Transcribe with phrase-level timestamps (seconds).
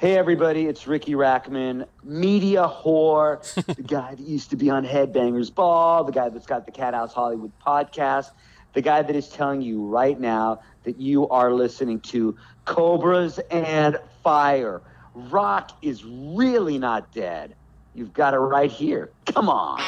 [0.00, 3.42] Hey everybody, it's Riki Rachtman, media whore,
[3.76, 7.12] the guy that used to be on Headbangers Ball, the guy that's got the Cathouse
[7.12, 8.30] Hollywood podcast,
[8.72, 12.34] the guy that is telling you right now that you are listening to
[12.64, 14.80] Cobras and Fire.
[15.14, 17.54] Rock is really not dead.
[17.94, 19.10] You've got it right here.
[19.26, 19.82] Come on.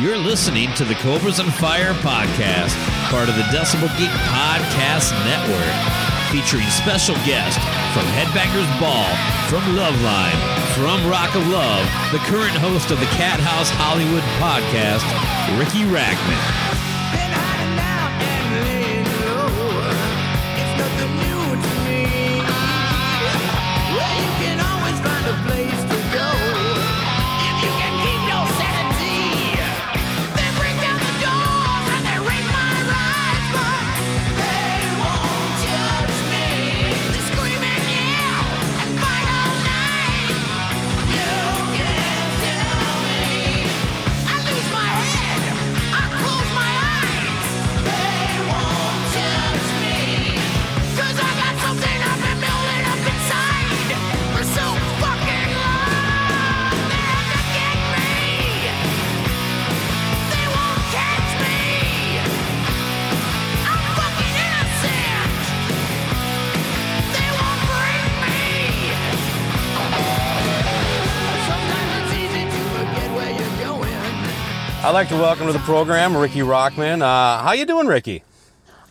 [0.00, 2.72] You're listening to the Cobras and Fire podcast,
[3.10, 5.76] part of the Decibel Geek Podcast Network,
[6.32, 7.60] featuring special guests
[7.92, 9.04] from Headbangers Ball,
[9.52, 10.40] from Loveline,
[10.72, 15.04] from Rock of Love, the current host of the Cathouse Hollywood podcast,
[15.58, 16.79] Riki Rachtman.
[75.00, 77.00] Like to welcome to the program Riki Rachtman.
[77.00, 78.22] Uh, how you doing, Riki?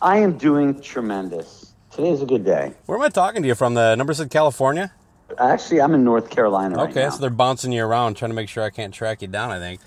[0.02, 1.72] I am doing tremendous.
[1.92, 2.72] Today is a good day.
[2.86, 3.74] Where am I talking to you from?
[3.74, 4.90] The number said California.
[5.38, 7.10] Actually, I'm in North Carolina right Okay, now.
[7.10, 9.52] so they're bouncing you around, trying to make sure I can't track you down.
[9.52, 9.80] I think.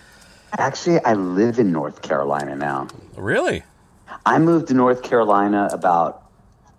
[0.58, 2.88] Actually, I live in North Carolina now.
[3.18, 3.64] Really?
[4.26, 6.24] I moved to North Carolina about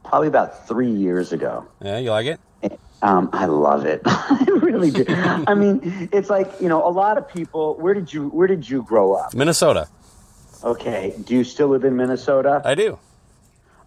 [0.04, 1.66] probably about three years ago.
[1.82, 2.40] Yeah, you like it?
[3.04, 4.00] Um, I love it.
[4.06, 5.04] I really do.
[5.06, 7.74] I mean, it's like you know, a lot of people.
[7.74, 9.34] Where did you Where did you grow up?
[9.34, 9.88] Minnesota.
[10.64, 11.14] Okay.
[11.22, 12.62] Do you still live in Minnesota?
[12.64, 12.98] I do.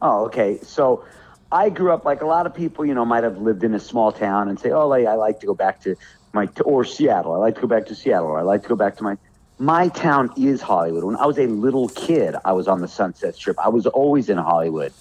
[0.04, 0.60] Oh, okay.
[0.62, 1.04] So
[1.52, 3.80] I grew up like a lot of people, you know, might have lived in a
[3.80, 5.96] small town and say, "Oh, like, I like to go back to
[6.34, 7.34] my or Seattle.
[7.34, 8.28] I like to go back to Seattle.
[8.28, 9.18] Or I like to go back to my."
[9.58, 11.04] My town is Hollywood.
[11.04, 13.58] When I was a little kid, I was on the Sunset Strip.
[13.58, 14.94] I was always in Hollywood.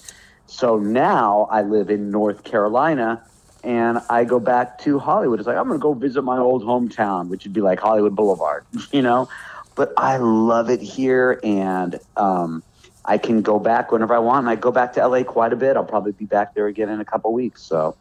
[0.46, 3.22] So now I live in North Carolina,
[3.66, 5.40] and I go back to Hollywood.
[5.40, 8.14] It's like I'm going to go visit my old hometown, which would be like Hollywood
[8.14, 9.28] Boulevard, you know.
[9.74, 12.62] But I love it here, and um,
[13.04, 14.46] I can go back whenever I want.
[14.46, 15.76] And I go back to LA quite a bit.
[15.76, 17.62] I'll probably be back there again in a couple weeks.
[17.62, 17.96] So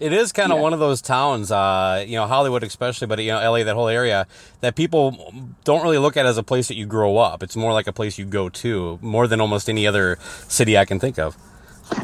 [0.00, 0.62] It is kind of Yeah.
[0.62, 3.86] one of those towns, uh, you know, Hollywood especially, but you know, LA, that whole
[3.86, 4.26] area,
[4.62, 7.40] that people don't really look at as a place that you grow up.
[7.42, 10.18] It's more like a place you go to, more than almost any other
[10.48, 11.36] city I can think of.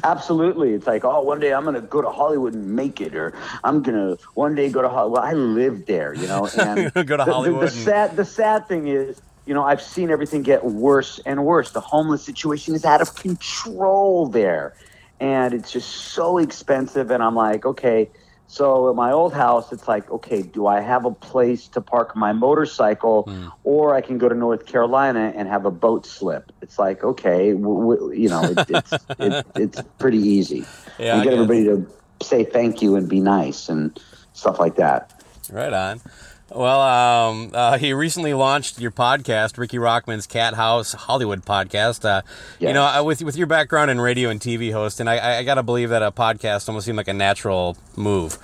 [0.04, 3.15] Absolutely, it's like, oh, one day I'm going to go to Hollywood and make it,
[3.15, 3.32] or
[3.65, 5.21] I'm going to one day go to Hollywood.
[5.21, 6.49] Well, I live there, you know.
[6.59, 9.20] And Go to the- the- Hollywood The, and- sad, the sad thing is.
[9.46, 11.70] You know, I've seen everything get worse and worse.
[11.70, 14.75] The homeless situation is out of control there.
[15.20, 17.11] And it's just so expensive.
[17.11, 18.11] And I'm like, okay,
[18.50, 22.17] so at my old house, it's like, okay, do I have a place to park
[22.17, 23.49] my motorcycle hmm.
[23.62, 26.50] or I can go to North Carolina and have a boat slip?
[26.62, 30.65] It's like, okay, w- w- you know, it, it's, it, it's pretty easy.
[30.99, 31.87] Yeah, I get everybody to
[32.23, 33.97] say thank you and be nice and
[34.33, 35.23] stuff like that.
[35.53, 36.01] Right on.
[36.50, 42.06] Well, um, uh, he recently launched your podcast, Riki Rachtman's Cat House Hollywood podcast.
[42.06, 42.23] Uh,
[42.59, 45.56] You know, uh, with with your background in radio and TV hosting, I, I got
[45.56, 48.39] to believe that a podcast almost seemed like a natural move.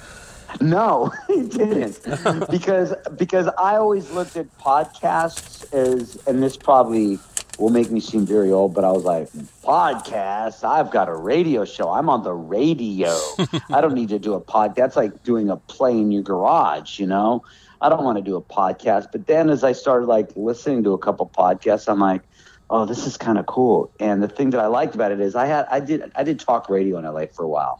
[0.61, 1.99] No, it didn't.
[2.51, 7.19] because because I always looked at podcasts as, and this probably
[7.59, 9.31] will make me seem very old, but I was like,
[9.63, 10.65] podcasts?
[10.65, 11.89] I've got a radio show.
[11.91, 13.17] I'm on the radio.
[13.71, 14.75] I don't need to do a pod.
[14.77, 17.43] That's like doing a play in your garage, you know?
[17.85, 19.09] I don't want to do a podcast.
[19.13, 22.23] But then as I started like listening to a couple podcasts, I'm like,
[22.71, 23.93] oh, this is kind of cool.
[24.01, 26.41] And the thing that I liked about it is I had I did I did
[26.41, 27.77] talk radio in LA for a while.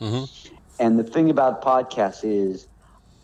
[0.79, 2.69] And the thing about podcasts is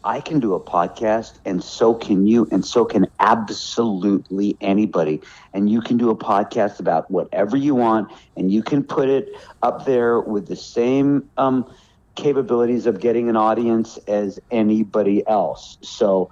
[0.02, 5.20] I can do a podcast and so can you and so can absolutely anybody.
[5.52, 9.28] And you can do a podcast about whatever you want and you can put it
[9.62, 11.70] up there with the same um,
[12.14, 15.76] capabilities of getting an audience as anybody else.
[15.82, 16.30] So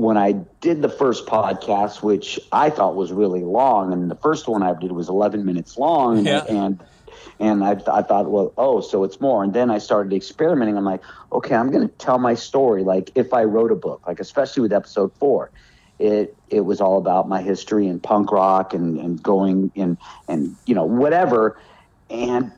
[0.00, 4.48] when I did the first podcast, which I thought was really long, and the first
[4.48, 6.44] one I did was 11 minutes long, and, Yeah.
[6.48, 6.80] and
[7.38, 9.42] and I, I thought, well, oh, so it's more.
[9.42, 10.76] And then I started experimenting.
[10.76, 11.02] I'm like,
[11.32, 14.62] okay, I'm going to tell my story like if I wrote a book, like especially
[14.62, 15.50] with episode four.
[15.98, 19.98] It it was all about my history and punk rock and, and going and
[20.28, 21.60] and you know whatever,
[22.08, 22.50] and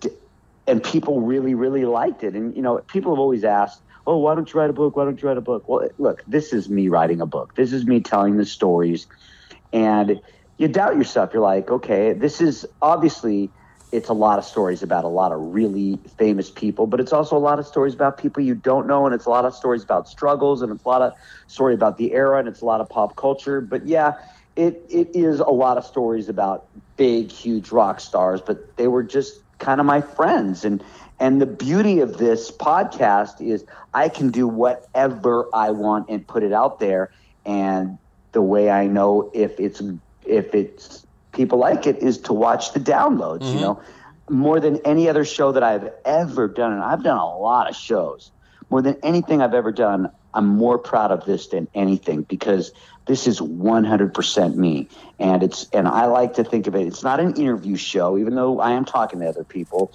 [0.69, 2.35] and people really really liked it.
[2.35, 4.97] And you know people have always asked, oh, why don't you write a book?
[4.97, 5.69] Why don't you write a book?
[5.69, 7.55] Well, look, this is me writing a book.
[7.55, 9.07] This is me telling the stories,
[9.73, 10.21] and
[10.59, 11.31] you doubt yourself.
[11.33, 13.53] You're like, okay, this is obviously
[13.93, 17.37] it's a lot of stories about a lot of really famous people, but it's also
[17.37, 19.85] a lot of stories about people you don't know, and it's a lot of stories
[19.85, 21.13] about struggles, and it's a lot of
[21.47, 23.61] story about the era, and it's a lot of pop culture.
[23.61, 24.15] But yeah,
[24.57, 29.03] it it is a lot of stories about big, huge rock stars, but they were
[29.03, 30.83] just kind of my friends, and
[31.23, 33.65] and the beauty of this podcast is
[33.95, 37.13] I can do whatever I want and put it out there,
[37.47, 37.97] and
[38.33, 39.81] the way I know if it's
[40.27, 43.43] if it's people like it is to watch the downloads.
[43.43, 43.61] You mm-hmm.
[43.61, 43.83] know,
[44.31, 47.77] more than any other show that I've ever done, and I've done a lot of
[47.77, 48.33] shows.
[48.69, 52.73] More than anything I've ever done, I'm more proud of this than anything because
[53.07, 54.89] this is 100% me,
[55.21, 56.89] and it's and I like to think of it.
[56.89, 59.93] It's not an interview show, even though I am talking to other people,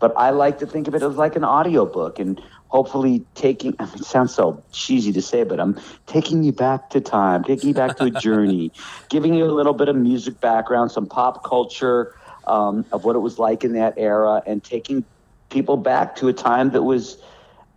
[0.00, 3.84] but I like to think of it as like an audiobook and hopefully taking I
[3.84, 7.68] mean, it sounds so cheesy to say but i'm taking you back to time taking
[7.68, 8.72] you back to a journey
[9.08, 12.14] giving you a little bit of music background some pop culture
[12.46, 15.04] um, of what it was like in that era and taking
[15.50, 17.22] people back to a time that was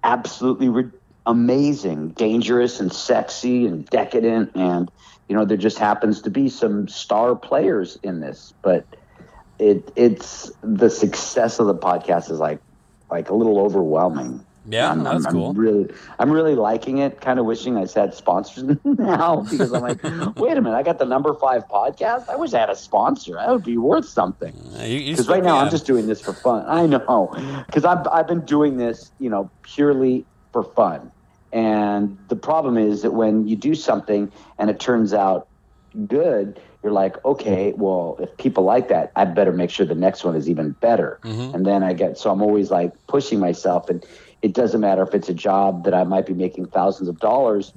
[0.04, 0.92] absolutely re-
[1.26, 4.92] amazing dangerous and sexy and decadent and
[5.28, 8.86] you know there just happens to be some star players in this but
[9.60, 12.60] it it's the success of the podcast is like
[13.10, 14.46] like a little overwhelming.
[14.66, 15.50] Yeah, I'm, that's I'm, cool.
[15.50, 17.20] I'm really, I'm really liking it.
[17.20, 20.02] Kind of wishing I had sponsors now because I'm like,
[20.38, 22.30] wait a minute, I got the number five podcast.
[22.30, 23.34] I wish I had a sponsor.
[23.34, 24.54] That would be worth something.
[24.76, 26.66] Uh, Because still right now I'm just doing this for fun.
[26.68, 27.34] I know,
[27.68, 31.12] because I've I've been doing this, you know, purely for fun.
[31.52, 35.48] And the problem is that when you do something and it turns out
[36.08, 40.24] good, you're like, okay, well, if people like that, I better make sure the next
[40.24, 41.20] one is even better.
[41.24, 41.56] Mm-hmm.
[41.56, 44.06] And then I get so I'm always like pushing myself, and
[44.42, 47.74] it doesn't matter if it's a job that I might be making thousands of dollars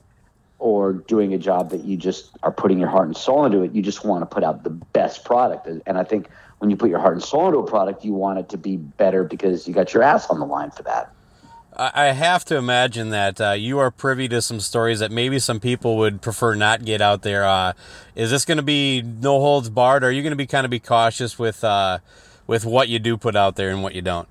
[0.58, 3.72] or doing a job that you just are putting your heart and soul into it.
[3.72, 5.66] You just want to put out the best product.
[5.66, 6.28] And I think
[6.58, 8.76] when you put your heart and soul into a product, you want it to be
[8.76, 11.12] better because you got your ass on the line for that.
[11.78, 15.60] I have to imagine that uh, you are privy to some stories that maybe some
[15.60, 17.44] people would prefer not get out there.
[17.44, 17.74] Uh,
[18.14, 20.02] is this going to be no holds barred?
[20.02, 21.98] Or are you going to be kind of be cautious with uh,
[22.46, 24.26] with what you do put out there and what you don't?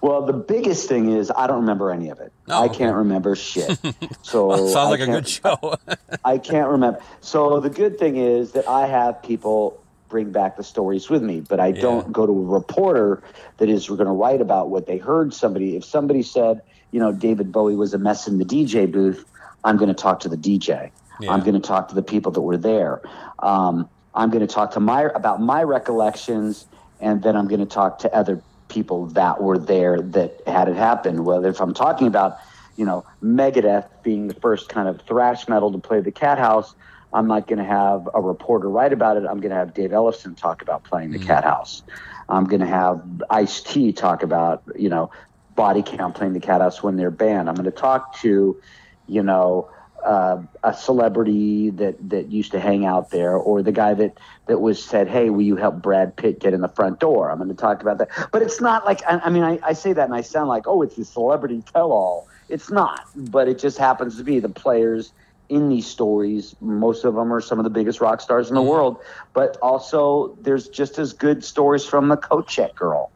[0.00, 2.32] Well, the biggest thing is I don't remember any of it.
[2.48, 3.78] Oh, I can't remember shit.
[4.22, 5.76] So Well, sounds like a good show.
[6.24, 7.00] I can't remember.
[7.20, 11.40] So the good thing is that I have people bring back the stories with me,
[11.40, 13.22] but I don't go to a reporter
[13.58, 15.76] that is going to write about what they heard somebody.
[15.76, 19.24] If somebody said, you know, David Bowie was a mess in the DJ booth,
[19.64, 20.90] I'm going to talk to the DJ.
[21.20, 21.32] Yeah.
[21.32, 23.00] I'm going to talk to the people that were there.
[23.40, 26.66] Um, I'm going to talk to my about my recollections,
[27.00, 30.76] and then I'm going to talk to other people that were there that had it
[30.76, 31.24] happen.
[31.24, 32.38] Whether if I'm talking about,
[32.76, 36.74] you know, Megadeth being the first kind of thrash metal to play the Cathouse,
[37.12, 39.24] I'm not going to have a reporter write about it.
[39.26, 41.82] I'm going to have Dave Ellefson talk about playing the Cathouse.
[42.28, 45.10] I'm going to have Ice T talk about, you know,
[45.54, 47.48] Body Count playing the Cathouse when they're banned.
[47.48, 48.60] I'm going to talk to,
[49.06, 49.70] you know,
[50.04, 54.60] uh, a celebrity that that used to hang out there, or the guy that that
[54.60, 57.48] was said, "Hey, will you help Brad Pitt get in the front door?" I'm going
[57.48, 58.10] to talk about that.
[58.30, 60.66] But it's not like I, I mean, I, I say that and I sound like,
[60.66, 62.28] oh, it's a celebrity tell-all.
[62.48, 65.12] It's not, but it just happens to be the players
[65.48, 66.54] in these stories.
[66.60, 68.70] Most of them are some of the biggest rock stars in the mm-hmm.
[68.70, 68.98] world,
[69.32, 73.10] but also there's just as good stories from the coat check girl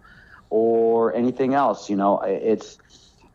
[0.51, 1.89] or anything else.
[1.91, 2.79] You know, it's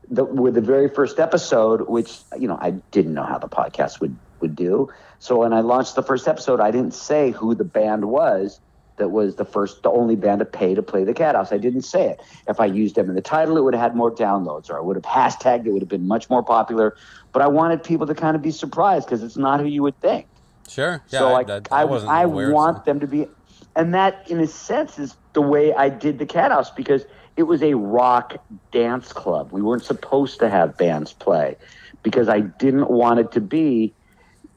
[0.09, 3.99] the, with the very first episode, which you know I didn't know how the podcast
[3.99, 4.89] would would do.
[5.19, 8.59] So when I launched the first episode, I didn't say who the band was
[8.97, 11.51] that was the first, the only band to pay to play the Cathouse.
[11.51, 12.21] I didn't say it.
[12.47, 14.81] If I used them in the title, it would have had more downloads, or I
[14.81, 15.65] would have hashtagged.
[15.65, 16.95] It would have been much more popular.
[17.33, 19.99] But I wanted people to kind of be surprised because it's not who you would
[19.99, 20.27] think.
[20.67, 21.03] Sure.
[21.09, 23.27] Yeah, so I, I, I, I, I want some- them to be,
[23.75, 27.05] and that in a sense is the way I did the Cathouse because
[27.37, 28.37] it was a rock
[28.71, 29.51] dance club.
[29.51, 31.57] We weren't supposed to have bands play
[32.01, 33.93] because I didn't want it to be,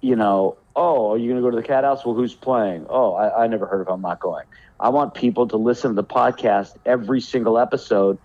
[0.00, 2.06] you know, oh, are you going to go to the Cathouse?
[2.06, 2.86] Well, who's playing?
[2.88, 3.88] Oh, I, I never heard of.
[3.88, 3.90] it.
[3.90, 4.46] I'm not going.
[4.78, 8.16] I want people to listen to the podcast every single episode.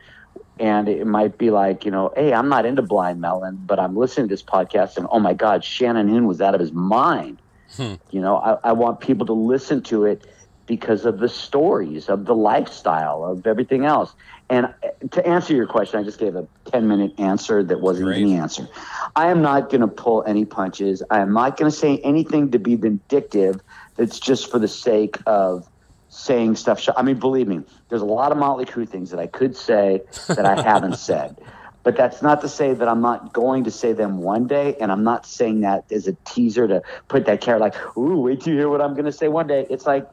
[0.60, 3.96] And it might be like, you know, hey, I'm not into Blind Melon, but I'm
[3.98, 7.40] listening to this podcast and oh my God, Shannon Hoon was out of his mind.
[7.76, 7.96] Hmm.
[8.12, 10.28] You know, I, I want people to listen to it
[10.68, 14.14] because of the stories, of the lifestyle, of everything else.
[14.54, 14.72] And
[15.14, 18.24] to answer your question, I just gave a 10 minute answer that wasn't Great.
[18.24, 18.68] the answer.
[19.16, 21.02] I am not going to pull any punches.
[21.10, 23.62] I am not going to say anything to be vindictive
[23.96, 25.68] that's just for the sake of
[26.10, 26.88] saying stuff.
[26.96, 30.02] I mean, believe me, there's a lot of Motley Crue things that I could say
[30.28, 31.36] that I haven't said.
[31.82, 34.92] But that's not to say that I'm not going to say them one day, and
[34.92, 38.54] I'm not saying that as a teaser to put that carrot like, "Ooh, wait till
[38.54, 40.08] you hear what I'm going to say one day." It's like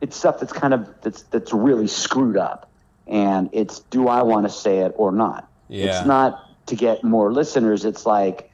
[0.00, 2.67] it's stuff that's kind of that's that's really screwed up,
[3.08, 5.50] and it's do I want to say it or not?
[5.68, 5.86] Yeah.
[5.86, 7.84] It's not to get more listeners.
[7.84, 8.50] It's like,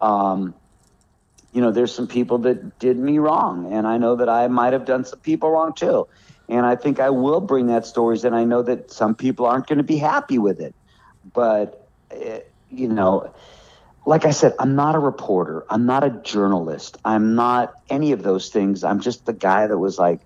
[0.00, 0.54] um,
[1.52, 4.72] you know, there's some people that did me wrong, and I know that I might
[4.72, 6.06] have done some people wrong too.
[6.48, 9.66] And I think I will bring that stories, and I know that some people aren't
[9.66, 10.74] going to be happy with it.
[11.32, 12.40] But, eh,
[12.70, 13.32] you know,
[14.04, 15.64] like I said, I'm not a reporter.
[15.70, 16.98] I'm not a journalist.
[17.04, 18.82] I'm not any of those things.
[18.82, 20.20] I'm just the guy that was like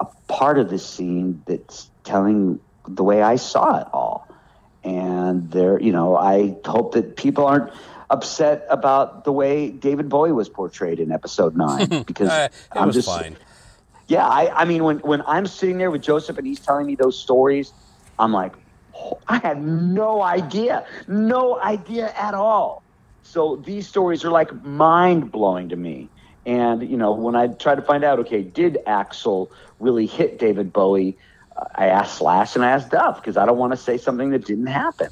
[0.00, 2.58] a part of this scene that's telling
[2.88, 4.28] the way I saw it all.
[4.84, 7.72] And there, you know, I hope that people aren't
[8.10, 12.86] upset about the way David Bowie was portrayed in episode nine because Uh, it I'm
[12.88, 13.36] was just fine.
[14.08, 16.94] yeah, I, I mean, when, when I'm sitting there with Joseph and he's telling me
[16.96, 17.72] those stories,
[18.18, 18.52] I'm like,
[18.94, 22.82] "Oh, I had no idea, no idea at all.
[23.22, 26.08] So these stories are like mind blowing to me.
[26.44, 29.48] And, you know, when I try to find out, okay, did Axl
[29.78, 31.16] really hit David Bowie?
[31.74, 34.44] I asked Slash and I asked Duff because I don't want to say something that
[34.46, 35.08] didn't happen.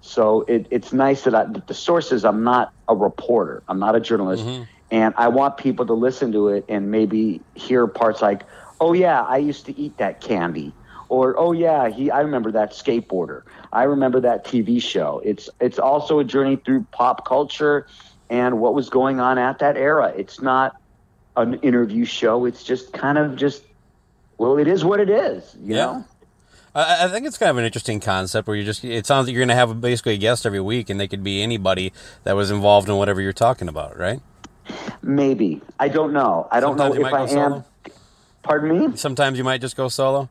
[0.00, 3.96] So it, it's nice that, I, that the sources, I'm not a reporter, I'm not
[3.96, 4.64] a journalist, mm-hmm.
[4.90, 8.42] and I want people to listen to it and maybe hear parts like,
[8.80, 10.74] "Oh yeah, I used to eat that candy,"
[11.08, 15.78] or "Oh yeah, he, I remember that skateboarder, I remember that TV show." It's it's
[15.78, 17.86] also a journey through pop culture
[18.28, 20.12] and what was going on at that era.
[20.16, 20.76] It's not
[21.36, 22.44] an interview show.
[22.44, 23.62] It's just kind of just,
[24.38, 25.86] well, it is what it is, you Yeah.
[25.86, 26.04] know.
[26.74, 29.34] I, I think it's kind of an interesting concept where you just, it sounds like
[29.34, 31.92] you're going to have basically a guest every week and they could be anybody
[32.24, 34.20] that was involved in whatever you're talking about, right?
[35.02, 36.48] Maybe I don't know.
[36.50, 37.28] I don't Sometimes know if I am.
[37.28, 37.64] solo.
[38.42, 38.96] Pardon me.
[38.96, 40.28] Sometimes you might just go solo.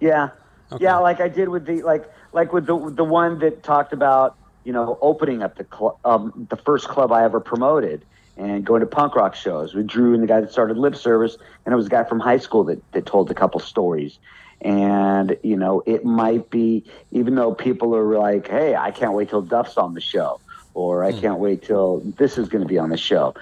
[0.00, 0.30] Yeah,
[0.72, 0.84] Okay.
[0.84, 4.36] yeah, like I did with the like like with the the one that talked about
[4.64, 8.04] you know opening up the club, um, the first club I ever promoted
[8.40, 11.36] and going to punk rock shows with Drew and the guy that started Lip Service,
[11.64, 14.18] and it was a guy from high school that that told a couple stories.
[14.62, 19.28] And you know, it might be even though people are like, "Hey, I can't wait
[19.28, 20.40] till Duff's on the show,"
[20.74, 21.20] or "I hmm.
[21.20, 23.34] can't wait till this is going to be on the show,"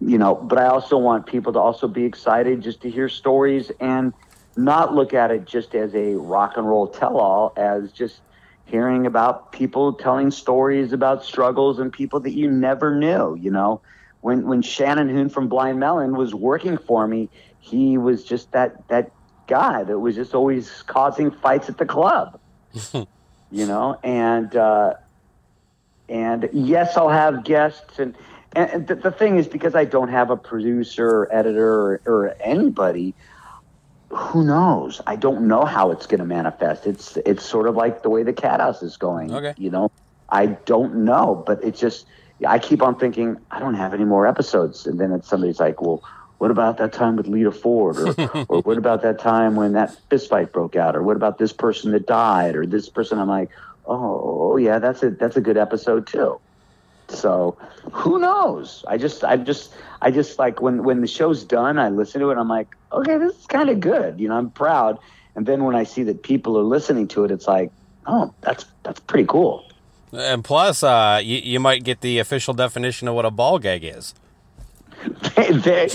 [0.00, 0.34] you know.
[0.34, 4.14] But I also want people to also be excited just to hear stories and
[4.56, 8.20] not look at it just as a rock and roll tell all, as just
[8.64, 13.36] hearing about people telling stories about struggles and people that you never knew.
[13.36, 13.80] You know,
[14.26, 17.28] when when Shannon Hoon from Blind Melon was working for me,
[17.60, 19.12] he was just that that
[19.46, 22.40] guy that was just always causing fights at the club.
[22.92, 24.94] you know, and uh,
[26.08, 28.16] and yes, I'll have guests and.
[28.54, 32.36] And the, the thing is, because I don't have a producer, or editor, or, or
[32.40, 33.14] anybody,
[34.08, 35.02] who knows?
[35.06, 36.86] I don't know how it's going to manifest.
[36.86, 39.34] It's it's sort of like the way the cat house is going.
[39.34, 39.52] Okay.
[39.58, 39.90] You know,
[40.30, 42.06] I don't know, but it's just
[42.46, 45.80] I keep on thinking I don't have any more episodes, and then it's somebody's like,
[45.80, 46.02] well.
[46.38, 49.96] What about that time with Lita Ford, or, or what about that time when that
[50.10, 53.18] fist fight broke out, or what about this person that died, or this person?
[53.18, 53.48] I'm like,
[53.86, 56.38] oh yeah, that's a that's a good episode too.
[57.08, 57.56] So
[57.92, 58.84] who knows?
[58.88, 62.28] I just, I just, I just like when when the show's done, I listen to
[62.28, 62.32] it.
[62.32, 64.20] and I'm like, okay, this is kind of good.
[64.20, 64.98] You know, I'm proud.
[65.34, 67.70] And then when I see that people are listening to it, it's like,
[68.06, 69.65] oh, that's that's pretty cool.
[70.12, 73.84] And plus, uh, you, you might get the official definition of what a ball gag
[73.84, 74.14] is.
[75.34, 75.86] They- they-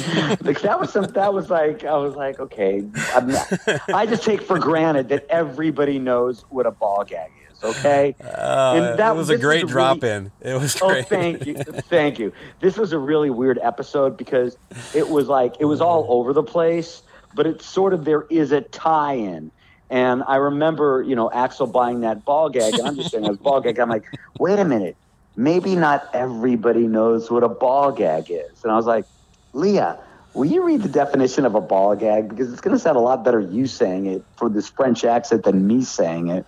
[0.62, 1.06] that was some.
[1.06, 2.84] That was like I was like, okay,
[3.16, 3.52] I'm not,
[3.94, 7.64] I just take for granted that everybody knows what a ball gag is.
[7.64, 10.32] Okay, Uh, it was a great really- drop in.
[10.42, 12.32] It was Oh, thank you, thank you.
[12.60, 14.56] This was a really weird episode because
[14.94, 17.02] it was like it was all over the place,
[17.36, 19.52] but it's sort of there is a tie-in.
[19.92, 23.34] And I remember, you know, Axl buying that ball gag, and I'm just saying, a
[23.44, 23.78] ball gag.
[23.78, 24.06] I'm like,
[24.40, 24.96] wait a minute,
[25.36, 28.64] maybe not everybody knows what a ball gag is.
[28.64, 29.06] And I was like,
[29.52, 30.00] Leah,
[30.34, 33.02] will you read the definition of a ball gag because it's going to sound a
[33.02, 36.46] lot better you saying it for this French accent than me saying it.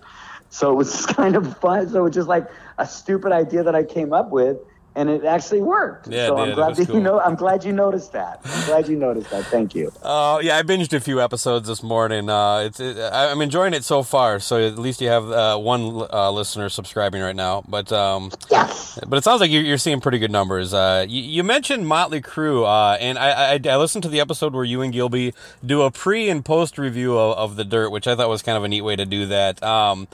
[0.48, 1.90] So it was kind of fun.
[1.90, 2.48] So it was just like
[2.78, 4.56] a stupid idea that I came up with,
[4.96, 6.08] and it actually worked.
[6.08, 6.38] Yeah, so.
[6.38, 6.96] I'm glad was that cool.
[6.96, 7.20] you know.
[7.20, 8.40] I'm glad you noticed that.
[8.44, 9.44] I'm glad you noticed that.
[9.46, 9.92] Thank you.
[10.02, 12.28] Oh yeah, I binged a few episodes this morning.
[12.28, 14.38] Uh, it's it, I'm enjoying it so far.
[14.40, 17.64] So at least you have uh, one uh, listener subscribing right now.
[17.68, 18.98] But um, Yes.
[19.06, 20.72] but it sounds like you're, you're seeing pretty good numbers.
[20.74, 24.54] Uh, you, you mentioned Motley Crue, uh, and I, I I listened to the episode
[24.54, 25.34] where you and Gilby
[25.64, 28.56] do a pre and post review of, of the Dirt, which I thought was kind
[28.56, 29.62] of a neat way to do that.
[29.62, 30.06] Um,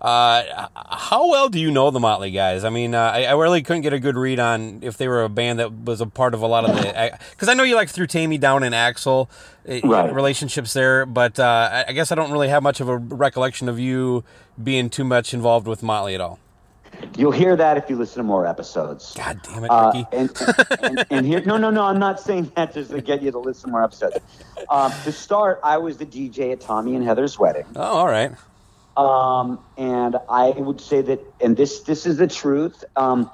[0.00, 2.64] uh, how well do you know the Motley guys?
[2.64, 5.24] I mean, uh, I, I really couldn't get a good read on if they were
[5.24, 7.74] a band that was a part of a lot of the because I know you
[7.74, 9.28] like threw Tammy down and Axl
[9.68, 10.12] uh, Right.
[10.14, 13.68] relationships there, but uh, I- I guess I don't really have much of a recollection
[13.68, 14.24] of you
[14.62, 16.38] being too much involved with Motley at all.
[17.16, 19.14] You'll hear that if you listen to more episodes.
[19.14, 20.30] God damn it, Uh, and,
[20.82, 23.38] and, and here, no, no, no, I'm not saying that just to get you to
[23.38, 24.16] listen to more episodes.
[24.68, 27.66] Um, to start, I was the DJ at Tommy and Heather's wedding.
[27.76, 28.32] oh, all right.
[28.98, 32.84] Um, and I would say that, and this this is the truth.
[32.96, 33.30] Um,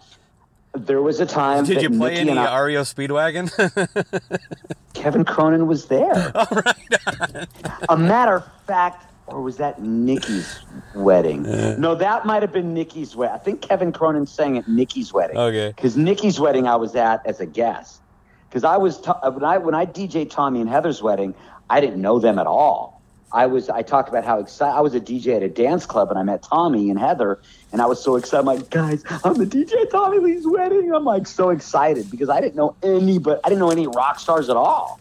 [0.75, 3.49] there was a time Did you play Nikki any and I, REO Speedwagon?
[4.95, 6.33] Kevin Cronin was there.
[6.35, 7.49] all right.
[7.89, 10.61] a matter of fact, or was that Nikki's
[10.95, 11.45] wedding?
[11.81, 13.35] No, that might have been Nikki's wedding.
[13.35, 15.39] I think Kevin Cronin sang at Nikki's wedding.
[15.39, 15.69] Okay.
[15.69, 18.03] Because Nikki's wedding, I was at as a guest.
[18.51, 21.35] Because I was t- when I when I DJ Tommy and Heather's wedding,
[21.71, 22.94] I didn't know them at all.
[23.35, 26.09] I was I talked about how excited I was a DJ at a dance club
[26.11, 27.41] and I met Tommy and Heather
[27.73, 28.41] and I was so excited.
[28.41, 30.95] I'm like, guys, I'm the DJ at Tommy Lee's wedding.
[30.95, 34.21] I'm like so excited because I didn't know any but I didn't know any rock
[34.21, 35.01] stars at all.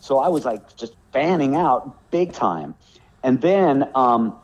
[0.00, 2.76] So I was like just fanning out big time.
[3.24, 4.38] And then um,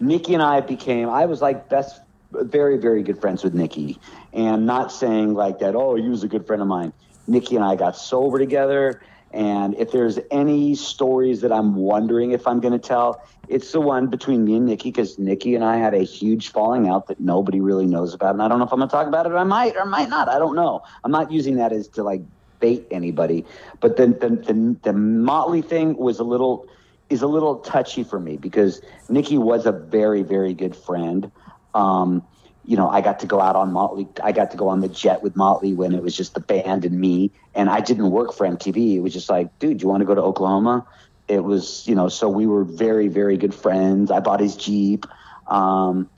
[0.00, 2.00] Nikki and I became, I was like best,
[2.32, 3.98] very, very good friends with Nikki.
[4.32, 6.92] And not saying like that, oh, he was a good friend of mine.
[7.26, 9.02] Nikki and I got sober together.
[9.34, 13.80] And if there's any stories that I'm wondering if I'm going to tell, it's the
[13.80, 17.18] one between me and Nikki because Nikki and I had a huge falling out that
[17.18, 18.34] nobody really knows about.
[18.34, 20.08] And I don't know if I'm going to talk about it I might or might
[20.08, 20.28] not.
[20.28, 20.82] I don't know.
[21.02, 22.22] I'm not using that as to like
[22.60, 23.44] bait anybody.
[23.80, 26.68] But the, the, the, the Motley thing was a little
[27.10, 31.30] is a little touchy for me because Nikki was a very, very good friend.
[31.74, 32.22] Um,
[32.66, 34.08] you know, I got to go out on Motley.
[34.22, 36.84] I got to go on the jet with Motley when it was just the band
[36.84, 37.30] and me.
[37.54, 38.96] And I didn't work for MTV.
[38.96, 40.86] It was just like, dude, you want to go to Oklahoma?
[41.28, 44.10] It was, you know, so we were very, very good friends.
[44.10, 45.06] I bought his Jeep.
[45.46, 46.08] Um,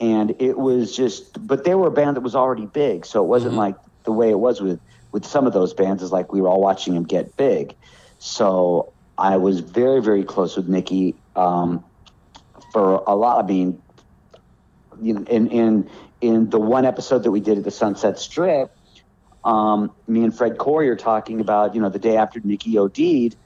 [0.00, 3.04] and it was just, but they were a band that was already big.
[3.04, 6.12] So it wasn't like the way it was with, with some of those bands is
[6.12, 7.74] like we were all watching him get big.
[8.18, 11.84] So I was very, very close with Nikki um,
[12.72, 13.44] for a lot.
[13.44, 13.80] I mean,
[15.02, 18.74] you know, in in in the one episode that we did at the Sunset Strip,
[19.44, 23.36] um, me and Fred Coury are talking about you know the day after Nikki OD'd.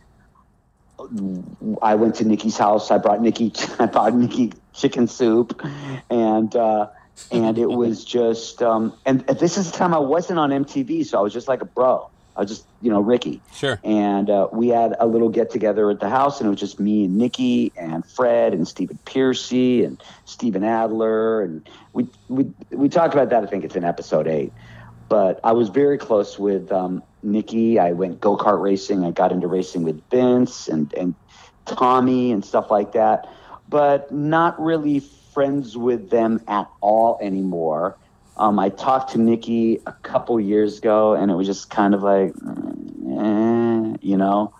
[1.82, 2.90] I went to Nikki's house.
[2.90, 3.52] I brought Nikki.
[3.78, 5.62] I bought Nikki chicken soup,
[6.10, 6.88] and uh,
[7.30, 8.62] and it was just.
[8.62, 11.62] Um, and this is the time I wasn't on MTV, so I was just like
[11.62, 12.10] a bro.
[12.36, 13.40] I was just you know Riki.
[13.52, 13.80] Sure.
[13.82, 16.78] And uh, we had a little get together at the house, and it was just
[16.78, 22.88] me and Nikki and Fred and Stephen Pearcy and Steven Adler, and we we we
[22.88, 23.42] talked about that.
[23.42, 24.52] I think it's in episode eight.
[25.08, 27.78] But I was very close with um, Nikki.
[27.78, 29.04] I went go kart racing.
[29.04, 31.14] I got into racing with Vince and and
[31.64, 33.28] Tommy and stuff like that.
[33.68, 37.96] But not really friends with them at all anymore.
[38.36, 42.02] Um, I talked to Nikki a couple years ago, and it was just kind of
[42.02, 44.52] like, eh, you know,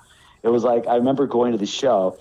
[0.43, 2.19] it was like I remember going to the show,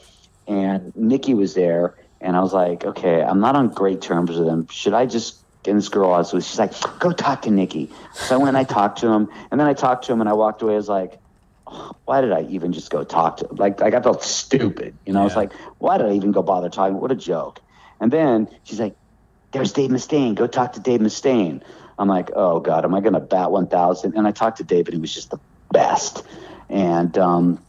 [0.48, 4.48] and Nikki was there, and I was like, okay, I'm not on great terms with
[4.48, 4.68] him.
[4.70, 5.38] Should I just?
[5.68, 7.90] And this girl I was with, she's like, go talk to Nikki.
[8.14, 10.30] So I went and I talked to him, and then I talked to him, and
[10.30, 10.74] I walked away.
[10.74, 11.18] I was like,
[12.06, 13.56] why did I even just go talk to him?
[13.56, 15.22] Like, like I felt stupid, you know.
[15.22, 17.00] I was like, why did I even go bother talking?
[17.00, 17.62] What a joke.
[18.00, 18.96] And then she's like,
[19.56, 20.36] there's Dave Mustaine.
[20.36, 21.64] Go talk to Dave Mustaine.
[21.98, 24.16] I'm like, oh God, am I going to bat 1,000?
[24.18, 25.40] And I talked to Dave, and he was just the
[25.72, 26.24] best.
[26.70, 27.66] And um,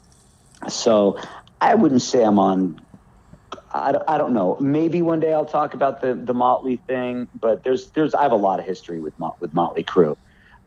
[0.68, 1.18] so
[1.60, 2.80] I wouldn't say I'm on.
[3.72, 4.56] I, don't- I don't know.
[4.60, 8.32] Maybe one day I'll talk about the the Motley thing, but there's there's I have
[8.32, 10.16] a lot of history with Mot- with Motley Crue.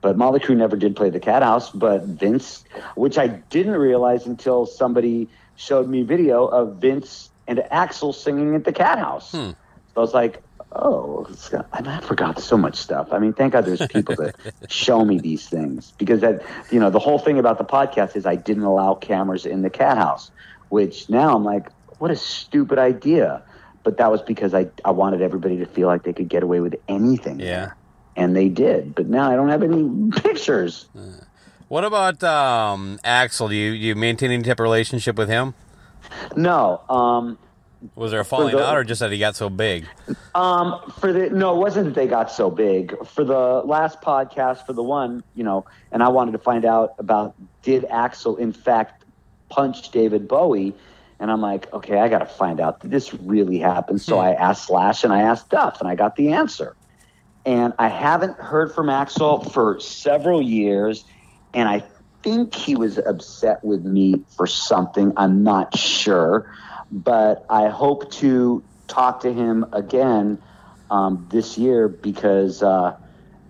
[0.01, 1.71] But Motley Crue never did play the Cathouse.
[1.71, 2.63] But Vince,
[2.95, 8.63] which I didn't realize until somebody showed me video of Vince and Axl singing at
[8.63, 9.31] the Cathouse.
[9.31, 9.55] So
[9.97, 11.27] I was like, oh,
[11.73, 13.09] I forgot so much stuff.
[13.11, 14.35] I mean, thank God there's people that
[14.69, 18.25] show me these things because that, you know, the whole thing about the podcast is
[18.25, 20.31] I didn't allow cameras in the cat house,
[20.69, 23.41] which now I'm like, what a stupid idea.
[23.83, 26.59] But that was because I, I wanted everybody to feel like they could get away
[26.59, 27.39] with anything.
[27.39, 27.71] Yeah.
[28.15, 28.93] And they did.
[28.93, 30.89] But now I don't have any pictures.
[31.69, 33.49] What about um, Axl?
[33.49, 35.53] Do you you maintain any type of relationship with him?
[36.35, 36.81] No.
[36.89, 37.37] Um,
[37.95, 39.85] Was there a falling the- out, or just that he got so big?
[40.35, 42.95] Um, for the no, it wasn't that they got so big.
[43.07, 46.93] For the last podcast, for the one, you know, and I wanted to find out
[46.99, 49.05] about did Axl in fact
[49.49, 50.73] punch David Bowie,
[51.19, 53.97] and I'm like, okay, I got to find out did this really happen.
[53.97, 56.75] So I asked Slash and I asked Duff, and I got the answer.
[57.45, 61.05] And I haven't heard from Axl for several years,
[61.53, 61.83] and I
[62.21, 65.13] think he was upset with me for something.
[65.15, 66.53] I'm not sure,
[66.91, 70.41] but I hope to talk to him again
[70.89, 72.93] um, this year because uh,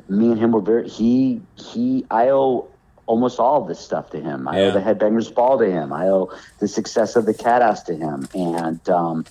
[0.10, 0.90] me and him were very.
[0.90, 2.06] He he.
[2.12, 2.72] I owe
[3.08, 4.48] almost all of this stuff to him.
[4.48, 4.66] I Yeah.
[4.68, 5.94] owe the Headbangers Ball to him.
[5.94, 8.88] I owe the success of the Cathouse to him, and.
[8.90, 9.26] Um,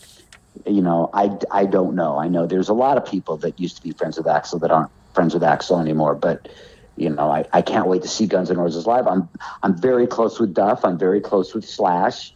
[0.67, 2.19] you know, I, I don't know.
[2.19, 4.71] I know there's a lot of people that used to be friends with Axl that
[4.71, 6.15] aren't friends with Axl anymore.
[6.15, 6.49] But
[6.97, 9.07] you know, I, I can't wait to see Guns N' Roses live.
[9.07, 9.29] I'm
[9.63, 10.85] I'm very close with Duff.
[10.85, 12.35] I'm very close with Slash,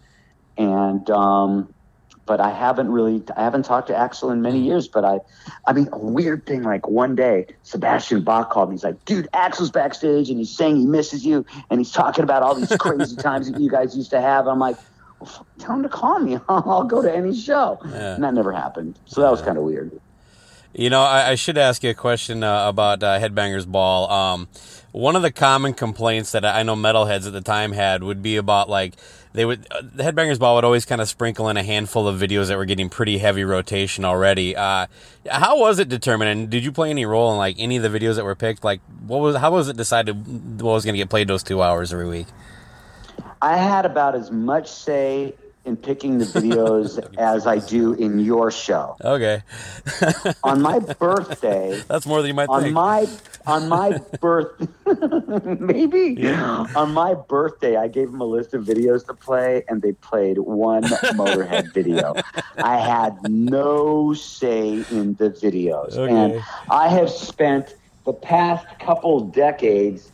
[0.56, 1.72] and um,
[2.26, 4.88] but I haven't really I haven't talked to Axl in many years.
[4.88, 5.18] But I,
[5.66, 6.62] I mean, a weird thing.
[6.62, 8.74] Like one day, Sebastian Bach called me.
[8.74, 12.42] He's like, "Dude, Axl's backstage, and he's saying he misses you, and he's talking about
[12.42, 14.76] all these crazy times that you guys used to have." I'm like.
[15.20, 16.36] Well, tell him to call me.
[16.48, 17.78] I'll go to any show.
[17.84, 18.16] Yeah.
[18.16, 18.98] And that never happened.
[19.06, 19.92] So that was kind of weird.
[20.74, 24.10] You know, I, I should ask you a question uh, about uh, Headbangers Ball.
[24.10, 24.48] Um,
[24.92, 28.36] one of the common complaints that I know metalheads at the time had would be
[28.36, 28.94] about like
[29.33, 32.21] they would uh, the Headbangers Ball would always kind of sprinkle in a handful of
[32.21, 34.55] videos that were getting pretty heavy rotation already.
[34.57, 34.87] Uh,
[35.31, 36.31] how was it determined?
[36.31, 38.64] And did you play any role in like any of the videos that were picked?
[38.64, 41.62] Like, what was how was it decided what was going to get played those two
[41.62, 42.27] hours every week?
[43.40, 48.51] I had about as much say in picking the videos as I do in your
[48.51, 48.96] show.
[49.05, 49.42] Okay,
[50.44, 52.75] On my birthday, that's more than you might on think.
[52.75, 53.07] my
[53.46, 54.68] on my birth
[55.61, 56.25] maybe
[56.77, 60.38] on my birthday i gave them a list of videos to play and they played
[60.38, 62.14] one motorhead video
[62.59, 66.12] i had no say in the videos Okay.
[66.14, 70.12] and i have spent the past couple decades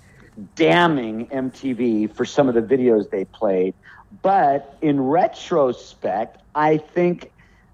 [0.55, 3.75] damning mtv for some of the videos they played
[4.23, 7.31] but in retrospect i think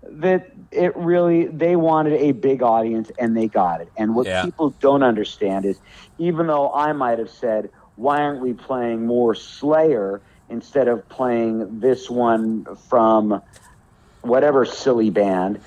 [0.09, 3.91] that it really they wanted a big audience and they got it.
[3.97, 4.45] And what Yeah.
[4.45, 5.81] people don't understand is
[6.19, 11.81] even though I might have said, why aren't we playing more Slayer instead of playing
[11.81, 13.41] this one from
[14.23, 15.61] whatever silly band,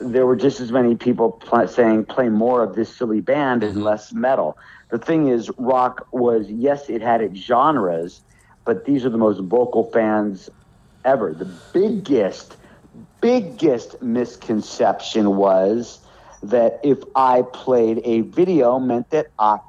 [0.00, 3.74] there were just as many people pl- saying play more of this silly band and
[3.74, 3.84] mm-hmm.
[3.84, 4.56] less metal.
[4.90, 8.20] The thing is, rock was yes, it had its genres,
[8.68, 10.50] but these are the most vocal fans
[11.06, 11.32] ever.
[11.32, 12.54] The biggest,
[13.22, 16.00] biggest misconception was
[16.42, 19.60] that if I played a video meant that I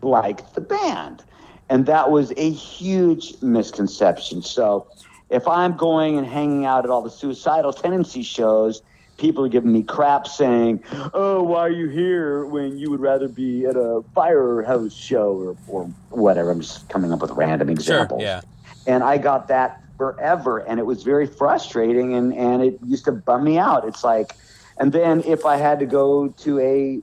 [0.00, 1.22] liked the band.
[1.68, 4.40] And that was a huge misconception.
[4.40, 4.86] So
[5.28, 8.80] if I'm going and hanging out at all the suicidal tendency shows,
[9.18, 13.28] people are giving me crap saying, Oh, why are you here when you would rather
[13.28, 16.50] be at a firehouse show or, or whatever?
[16.50, 18.22] I'm just coming up with random examples.
[18.22, 18.40] sure, yeah.
[18.86, 23.12] and I got that forever, and it was very frustrating, and and it used to
[23.12, 23.86] bum me out.
[23.86, 24.32] It's like,
[24.78, 27.00] and then if I had to go to a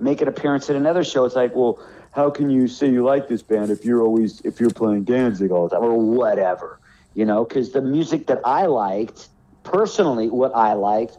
[0.00, 1.80] make an appearance at another show, it's like, well,
[2.12, 5.50] how can you say you like this band if you're always if you're playing Danzig
[5.50, 6.78] all the time or whatever,
[7.14, 7.44] you know?
[7.44, 9.28] Because the music that I liked
[9.64, 11.18] personally, what I liked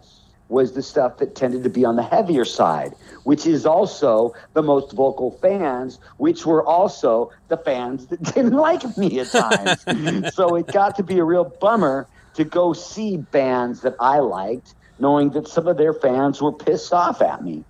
[0.50, 4.64] was the stuff that tended to be on the heavier side, which is also the
[4.64, 10.34] most vocal fans, which were also the fans that didn't like me at times.
[10.36, 14.74] so it got to be a real bummer to go see bands that I liked,
[15.00, 17.64] knowing that some of their fans were pissed off at me.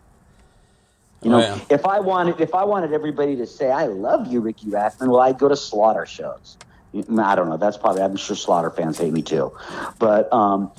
[1.22, 1.60] You know, Oh, yeah.
[1.70, 5.20] if I wanted if I wanted everybody to say I love you, Riki Rachtman, well,
[5.20, 6.58] I'd go to Slaughter shows.
[6.96, 7.58] I don't know.
[7.58, 9.52] That's probably I'm sure Slaughter fans hate me too,
[10.00, 10.72] but um,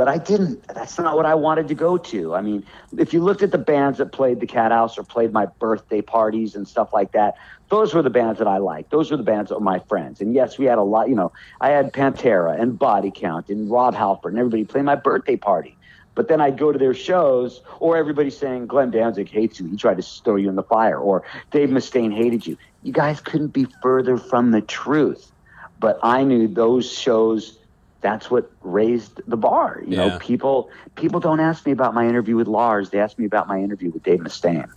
[0.00, 0.66] but I didn't.
[0.68, 2.34] That's not what I wanted to go to.
[2.34, 2.64] I mean,
[2.96, 6.54] if you looked at the bands that played the Cathouse or played my birthday parties
[6.54, 7.36] and stuff like that,
[7.68, 8.90] those were the bands that I liked.
[8.90, 10.22] Those were the bands that were my friends.
[10.22, 11.10] And yes, we had a lot.
[11.10, 14.94] You know, I had Pantera and Body Count and Rob Halford and everybody playing my
[14.94, 15.76] birthday party.
[16.14, 19.66] But then I'd go to their shows, or everybody saying Glenn Danzig hates you.
[19.66, 22.56] He tried to throw you in the fire, or Dave Mustaine hated you.
[22.84, 25.30] You guys couldn't be further from the truth.
[25.78, 27.58] But I knew those shows
[28.00, 29.82] that's what raised the bar.
[29.86, 30.08] You Yeah.
[30.08, 32.90] know, people people don't ask me about my interview with Lars.
[32.90, 34.68] They ask me about my interview with Dave Mustaine,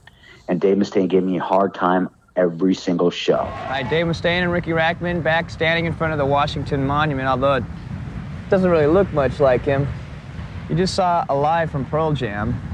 [0.48, 3.44] and Dave Mustaine gave me a hard time every single show.
[3.68, 7.56] Hi, Dave Mustaine and Riki Rachtman back standing in front of the Washington Monument, although
[7.56, 7.64] it
[8.50, 9.88] doesn't really look much like him.
[10.70, 12.73] You just saw a live from Pearl Jam.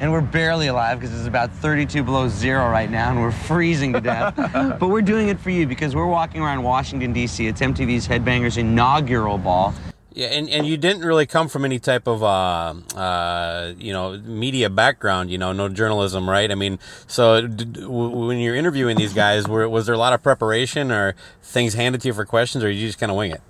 [0.00, 3.92] And we're barely alive because it's about 32 below zero right now and we're freezing
[3.92, 4.34] to death.
[4.80, 7.46] but we're doing it for you because we're walking around Washington, D.C.
[7.46, 9.74] It's MTV's Headbangers inaugural ball.
[10.12, 14.16] Yeah, and, and you didn't really come from any type of uh, uh, you know
[14.18, 16.52] media background, you know, no journalism, right?
[16.52, 16.78] I mean,
[17.08, 20.22] so d- d- w- when you're interviewing these guys, were, was there a lot of
[20.22, 23.40] preparation or things handed to you for questions, or you just kind of wing it?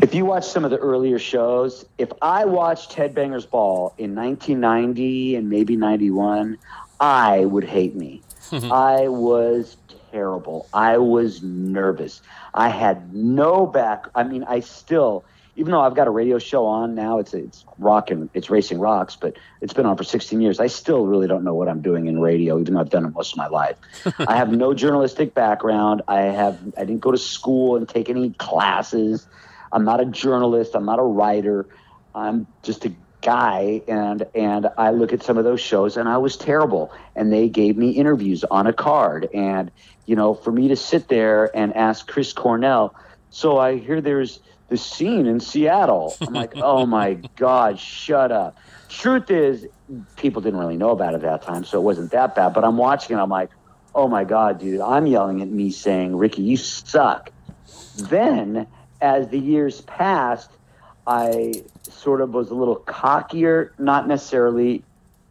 [0.00, 5.36] If you watch some of the earlier shows, if I watched Headbangers Ball in 1990
[5.36, 6.58] and maybe 91,
[7.00, 8.22] I would hate me.
[8.52, 9.76] I was
[10.10, 10.68] terrible.
[10.72, 12.22] I was nervous.
[12.54, 14.06] I had no back.
[14.14, 15.24] I mean, I still,
[15.56, 19.16] even though I've got a radio show on now, it's it's rocking, it's racing rocks,
[19.16, 20.60] but it's been on for 16 years.
[20.60, 23.14] I still really don't know what I'm doing in radio, even though I've done it
[23.14, 23.76] most of my life.
[24.20, 26.02] I have no journalistic background.
[26.08, 29.26] I have I didn't go to school and take any classes.
[29.72, 30.74] I'm not a journalist.
[30.74, 31.66] I'm not a writer.
[32.14, 36.18] I'm just a guy and and I look at some of those shows and I
[36.18, 36.92] was terrible.
[37.16, 39.28] And they gave me interviews on a card.
[39.34, 39.70] And
[40.06, 42.94] you know for me to sit there and ask Chris Cornell
[43.30, 46.16] so I hear there's this scene in Seattle.
[46.20, 48.56] I'm like oh my god shut up.
[48.88, 49.66] Truth is
[50.16, 52.54] people didn't really know about it at that time so it wasn't that bad.
[52.54, 53.50] But I'm watching it I'm like
[53.94, 57.30] oh my god dude I'm yelling at me saying Riki you suck
[57.96, 58.66] then
[59.00, 60.50] as the years passed
[61.08, 64.84] I sort of was a little cockier, not necessarily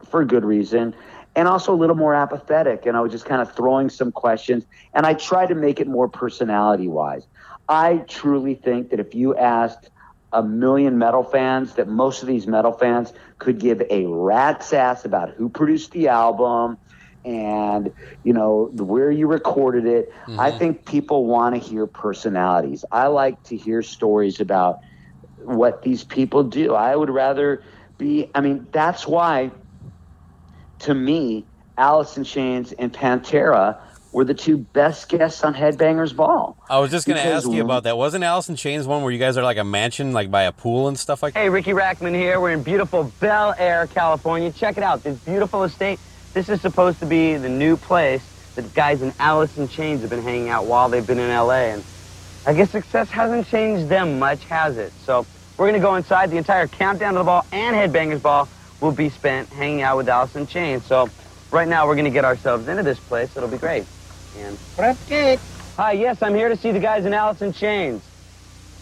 [0.04, 0.96] for good reason,
[1.36, 2.88] and also a little more apathetic.
[2.88, 5.88] And I was just kind of throwing some questions, and I tried to make it
[5.88, 7.28] more personality wise.
[7.70, 9.92] I truly think that if you asked
[10.34, 15.06] a million metal fans, that most of these metal fans could give a rat's ass
[15.06, 16.78] about who produced the album
[17.26, 17.92] and
[18.24, 20.12] you know where you recorded it.
[20.12, 20.40] Mm-hmm.
[20.40, 22.86] I think people want to hear personalities.
[22.92, 24.80] I like to hear stories about
[25.38, 26.74] what these people do.
[26.74, 27.64] I would rather
[27.98, 28.30] be.
[28.34, 29.52] I mean, that's why,
[30.80, 31.46] to me,
[31.78, 33.78] Alice in Chains and Pantera
[34.12, 36.58] were the two best guests on Headbangers Ball.
[36.70, 37.98] I was just going to ask you about that.
[37.98, 40.52] Wasn't Alice in Chains one where you guys are like a mansion, like by a
[40.52, 41.42] pool and stuff like that?
[41.42, 42.40] Hey, Riki Rachtman here.
[42.40, 44.52] We're in beautiful Bel Air, California.
[44.52, 45.04] Check it out.
[45.04, 46.00] This beautiful estate.
[46.38, 48.22] This is supposed to be the new place
[48.54, 51.74] that guys in Alice in Chains have been hanging out while they've been in LA.
[51.74, 51.84] And
[52.46, 54.94] I guess success hasn't changed them much, has it?
[55.04, 55.26] So
[55.58, 56.30] we're going to go inside.
[56.30, 58.48] The entire countdown to the ball and Headbangers Ball
[58.82, 60.86] will be spent hanging out with Alice in Chains.
[60.86, 61.10] So
[61.50, 63.36] right now we're going to get ourselves into this place.
[63.36, 63.86] It'll be great.
[64.38, 64.60] And
[65.08, 65.40] Gate,
[65.76, 68.04] hi, yes, I'm here to see the guys in Alice in Chains.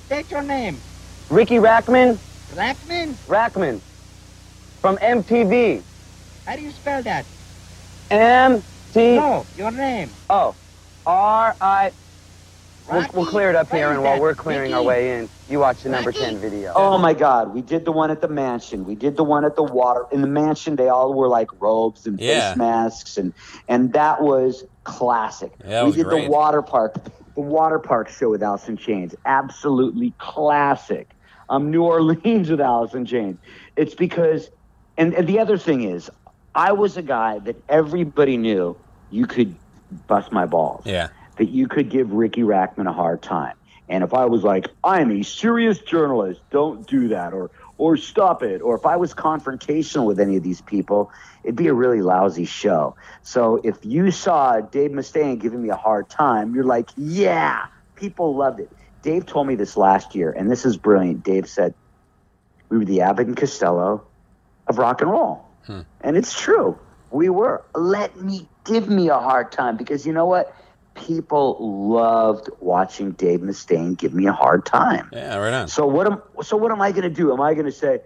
[0.07, 0.77] state your name.
[1.29, 2.17] Riki Rachtman,
[2.53, 3.13] Rachtman?
[3.29, 3.79] Rachtman
[4.81, 5.83] from MTV.
[6.45, 7.25] How do you spell that?
[8.11, 8.63] M
[8.93, 10.15] T No, your name.
[10.29, 10.57] O
[11.05, 11.93] R I.
[12.87, 15.83] We'll, we'll clear it up here, and while we're clearing our way in, you watch
[15.83, 16.19] the number Rocky?
[16.19, 16.73] 10 video.
[16.75, 17.53] Oh my God!
[17.53, 18.85] We did the one at the mansion.
[18.85, 20.05] We did the one at the water.
[20.11, 22.51] In the mansion, they all wore like robes and Yeah.
[22.51, 23.33] face masks, and
[23.67, 25.53] and that was classic.
[25.61, 26.25] Yeah, that we was did great.
[26.25, 26.95] the water park,
[27.35, 29.15] the water park show with Alice in Chains.
[29.25, 31.15] Absolutely classic.
[31.49, 33.39] Um, New Orleans with Alice in Chains.
[33.75, 34.49] It's because,
[34.97, 36.09] and, and the other thing is,
[36.55, 38.77] I was a guy that everybody knew
[39.11, 39.57] you could
[40.07, 41.09] bust my balls Yeah.
[41.37, 43.53] that you could give Riki Rachtman a hard time.
[43.87, 48.41] And if I was like, I'm a serious journalist, don't do that, or or stop
[48.41, 51.11] it, or if I was confrontational with any of these people,
[51.43, 52.95] it'd be a really lousy show.
[53.21, 57.65] So if you saw Dave Mustaine giving me a hard time, you're like, yeah,
[57.95, 58.69] people loved it.
[59.03, 61.23] Dave told me this last year, and this is brilliant.
[61.23, 61.75] Dave said,
[62.71, 64.07] we were the Abbott and Costello
[64.67, 65.44] of rock and roll.
[66.01, 66.77] And it's true.
[67.11, 67.63] We were.
[67.73, 70.55] Let me give me a hard time because you know what?
[70.95, 71.57] People
[71.89, 75.09] loved watching Dave Mustaine give me a hard time.
[75.11, 75.67] Yeah, right on.
[75.67, 77.33] So what am so what am I going to do?
[77.33, 78.01] Am I going to say,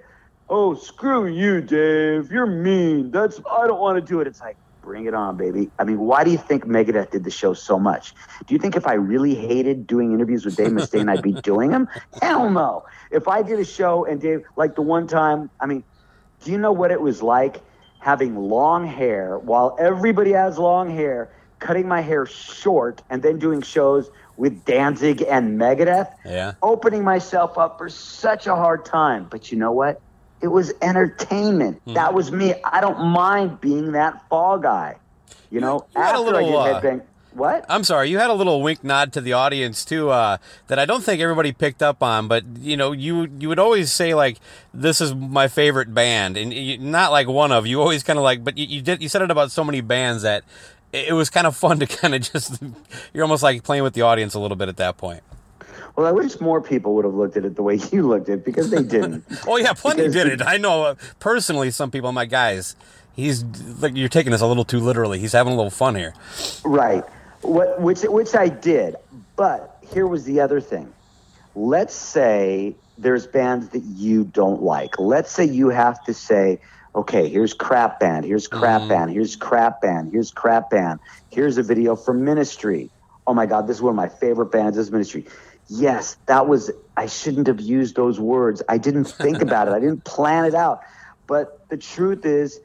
[0.50, 2.32] "Oh, screw you, Dave.
[2.32, 3.12] You're mean.
[3.12, 6.00] That's I don't want to do it." It's like, "Bring it on, baby." I mean,
[6.00, 8.14] why do you think Megadeth did the show so much?
[8.48, 11.70] Do you think if I really hated doing interviews with Dave Mustaine, I'd be doing
[11.70, 11.88] them?
[12.22, 12.86] Hell no.
[13.12, 15.84] If I did a show and Dave like the one time, I mean,
[16.44, 17.62] do you know what it was like
[18.00, 23.62] having long hair while everybody has long hair, cutting my hair short, and then doing
[23.62, 26.12] shows with Danzig and Megadeth?
[26.26, 26.54] Yeah.
[26.62, 29.28] Opening myself up for such a hard time.
[29.30, 30.02] But you know what?
[30.42, 31.82] It was entertainment.
[31.86, 31.94] Hmm.
[31.94, 32.54] That was me.
[32.64, 34.96] I don't mind being that fall guy.
[35.52, 37.06] You know, You after little, I uh, did Headbang.
[37.40, 37.66] What?
[37.70, 40.86] I'm sorry, you had a little wink nod to the audience too, uh, that I
[40.86, 42.28] don't think everybody picked up on.
[42.28, 44.40] But you know, you you would always say like,
[44.74, 47.66] "This is my favorite band," and you, not like one of.
[47.66, 49.82] You always kind of like, but you, you did you said it about so many
[49.82, 50.44] bands that
[50.94, 52.62] it, it was kind of fun to kind of just.
[53.14, 55.24] You're almost like playing with the audience a little bit at that point.
[55.96, 58.40] Well, I wish more people would have looked at it the way you looked at
[58.40, 59.26] it because they didn't.
[59.48, 60.42] Oh yeah, plenty Because did it.
[60.42, 61.72] I know uh, personally.
[61.72, 62.76] Some people, my guys,
[63.16, 63.44] he's
[63.82, 65.20] like you're taking this a little too literally.
[65.20, 66.14] He's having a little fun here.
[66.64, 67.04] Right.
[67.42, 68.96] What, which, which I did.
[69.36, 70.94] But here was the other thing.
[71.56, 75.00] Let's say there's bands that you don't like.
[75.00, 76.60] Let's say you have to say,
[76.96, 78.90] okay, here's crap band, here's crap mm-hmm.
[78.90, 81.00] band, here's crap band, here's crap band,
[81.30, 82.90] here's a video from Ministry.
[83.26, 85.26] Oh my God, this is one of my favorite bands, this is Ministry.
[85.68, 88.64] Yes, that was, I shouldn't have used those words.
[88.68, 90.82] I didn't think about it, I didn't plan it out.
[91.28, 92.60] But the truth is,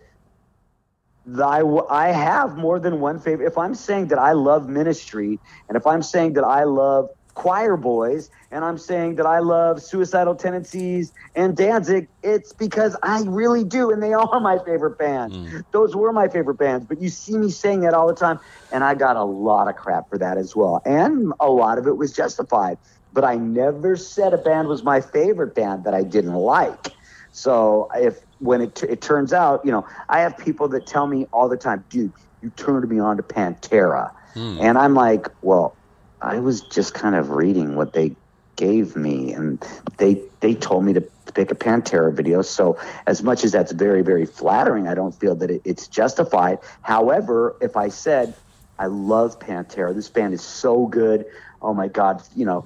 [1.40, 3.46] I, I have more than one favorite.
[3.46, 7.76] If I'm saying that I love ministry, and if I'm saying that I love choir
[7.76, 13.64] boys, and I'm saying that I love suicidal tendencies and Danzig, it's because I really
[13.64, 15.36] do, and they are my favorite bands.
[15.36, 15.58] Hmm.
[15.72, 16.86] Those were my favorite bands.
[16.86, 18.38] But you see me saying that all the time,
[18.72, 21.86] and I got a lot of crap for that as well, and a lot of
[21.86, 22.78] it was justified.
[23.12, 26.92] But I never said a band was my favorite band that I didn't like.
[27.34, 31.26] So if when it, it turns out, you know, I have people that tell me
[31.32, 34.12] all the time, dude, you turned me on to Pantera.
[34.34, 34.58] Hmm.
[34.60, 35.76] And I'm like, well,
[36.20, 38.14] I was just kind of reading what they
[38.54, 39.60] gave me and
[39.98, 41.00] they they told me to
[41.34, 42.40] pick a Pantera video.
[42.40, 46.58] So as much as that's very, very flattering, I don't feel that it, it's justified.
[46.82, 48.36] However, if I said,
[48.78, 51.24] I love Pantera, this band is so good.
[51.64, 52.64] Oh my God, you know,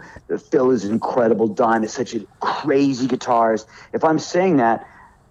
[0.50, 1.46] Phil is incredible.
[1.46, 3.66] Don is such a crazy guitarist.
[3.92, 4.86] If I'm saying that,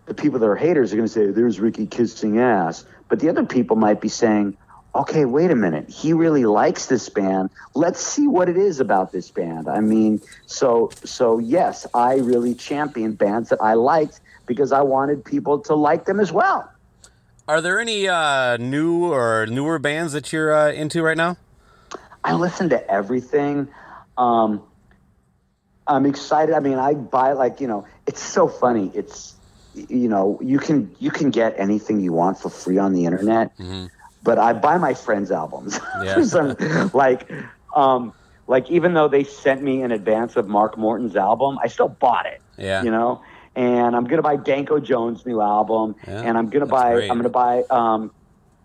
[0.06, 2.86] the people that are haters are going to say, there's Riki kissing ass.
[3.10, 4.56] But the other people might be saying,
[4.96, 5.90] okay, wait a minute.
[5.90, 7.50] He really likes this band.
[7.76, 9.68] Let's see what it is about this band.
[9.68, 15.26] I mean, so, so yes, I really championed bands that I liked because I wanted
[15.26, 16.72] people to like them as well.
[17.48, 21.38] Are there any uh, new or newer bands that you're uh, into right now?
[22.24, 23.70] I listen to everything.
[24.18, 24.64] Um,
[25.88, 26.54] I'm excited.
[26.54, 28.92] I mean, I buy like you know, it's so funny.
[28.94, 29.36] It's
[29.74, 33.52] you know, you can you can get anything you want for free on the internet,
[34.22, 35.80] but I buy my friends' albums.
[36.04, 36.22] Yeah.
[36.22, 36.56] Some-
[36.94, 37.30] like,
[37.76, 38.14] um,
[38.48, 42.26] like even though they sent me in advance of Mark Morton's album, I still bought
[42.26, 42.42] it.
[42.58, 42.84] Yeah.
[42.84, 43.22] You know,
[43.56, 47.12] and I'm gonna buy Danko Jones' new album, Yeah, and I'm gonna buy great.
[47.12, 48.12] I'm gonna buy um,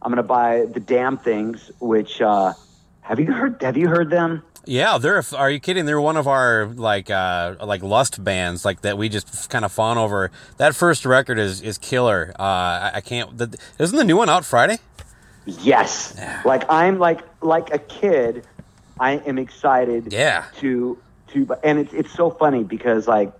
[0.02, 2.54] I'm gonna buy the Damn Things, which uh,
[3.02, 3.60] have you heard?
[3.62, 4.42] Have you heard them?
[4.64, 5.22] Yeah, they're.
[5.36, 5.86] Are you kidding?
[5.86, 8.96] They're one of our like uh like lust bands like that.
[8.96, 10.30] We just kind of fawn over.
[10.56, 12.32] That first record is is killer.
[12.38, 13.36] Uh, I, I can't.
[13.36, 14.78] The, isn't the new one out Friday?
[15.44, 16.16] Yes.
[16.44, 18.46] Like I'm like like a kid.
[19.00, 20.12] I am excited.
[20.12, 20.44] Yeah.
[20.58, 20.96] To
[21.28, 23.32] to and it's it's so funny because like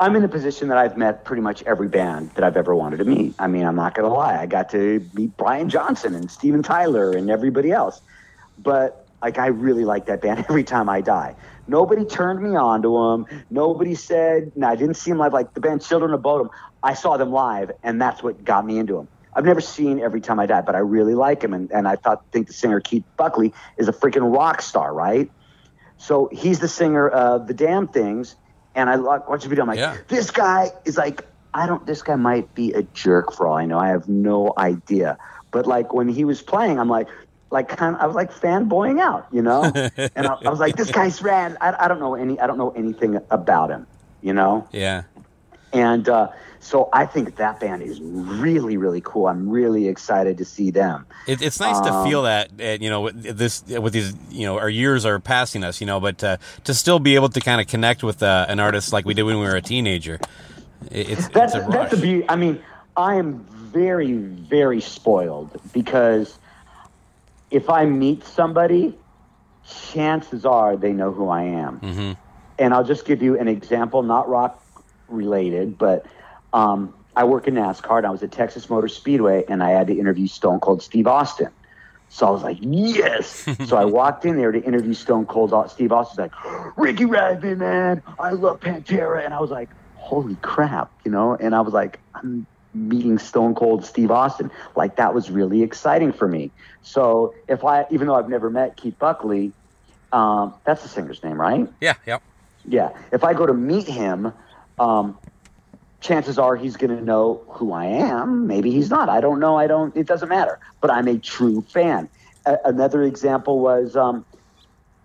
[0.00, 2.96] I'm in a position that I've met pretty much every band that I've ever wanted
[2.98, 3.34] to meet.
[3.38, 4.40] I mean, I'm not gonna lie.
[4.40, 8.00] I got to meet Brian Johnson and Steven Tyler and everybody else.
[8.58, 11.36] But like I really like that band every time I die.
[11.68, 13.44] Nobody turned me on to them.
[13.48, 15.32] Nobody said, no, I didn't see them live.
[15.32, 16.48] Like the band Children of Bodom,
[16.82, 19.08] I saw them live, and that's what got me into them.
[19.34, 21.96] I've never seen Every Time I Die, but I really like him, and, and I
[21.96, 25.30] thought think the singer Keith Buckley is a freaking rock star, right?
[25.96, 28.34] So he's the singer of the Damn Things,
[28.74, 29.62] and I watch the video.
[29.62, 29.96] I'm like, Yeah.
[30.08, 31.84] this guy is like, I don't.
[31.86, 33.78] This guy might be a jerk for all I know.
[33.78, 35.18] I have no idea.
[35.50, 37.08] But like when he was playing, I'm like,
[37.50, 37.94] like kind.
[37.94, 39.64] of, I was like fanboying out, you know.
[40.14, 41.58] and I, I was like, this guy's rad.
[41.60, 42.40] I, I don't know any.
[42.40, 43.86] I don't know anything about him,
[44.22, 44.66] you know.
[44.72, 45.02] Yeah.
[45.74, 46.28] And uh,
[46.62, 49.26] so I think that band is really, really cool.
[49.26, 51.04] I'm really excited to see them.
[51.26, 54.46] It, it's nice to Um, feel that uh, you know with this with these you
[54.46, 57.40] know our years are passing us you know but uh, to still be able to
[57.40, 60.20] kind of connect with uh, an artist like we did when we were a teenager.
[60.90, 62.24] It, it's That's it's a that's the beauty.
[62.28, 62.62] I mean,
[62.96, 66.38] I am very, very spoiled because
[67.50, 68.94] if I meet somebody,
[69.92, 71.80] chances are they know who I am.
[71.80, 72.16] Mhm.
[72.58, 74.62] And I'll just give you an example, not rock
[75.08, 76.06] related, but
[76.52, 79.86] um, I work in NASCAR and I was at Texas Motor Speedway and I had
[79.88, 81.48] to interview Stone Cold Steve Austin.
[82.08, 83.46] So I was like, yes.
[83.66, 86.24] so I walked in there to interview Stone Cold Steve Austin.
[86.24, 89.24] Like, Riki Rachtman, man, I love Pantera.
[89.24, 91.34] And I was like, holy crap, you know?
[91.34, 94.50] And I was like, I'm meeting Stone Cold Steve Austin.
[94.74, 96.50] Like that was really exciting for me.
[96.82, 99.52] So if I, even though I've never met Keith Buckley,
[100.12, 101.68] um, that's the singer's name, right?
[101.80, 101.94] Yeah.
[102.06, 102.22] Yep.
[102.66, 102.90] Yeah.
[103.12, 104.32] If I go to meet him,
[104.78, 105.18] um,
[106.02, 108.46] chances are he's going to know who I am.
[108.46, 109.08] Maybe he's not.
[109.08, 109.56] I don't know.
[109.56, 109.96] I don't.
[109.96, 110.58] It doesn't matter.
[110.80, 112.08] But I'm a true fan.
[112.44, 114.24] a, another example was um,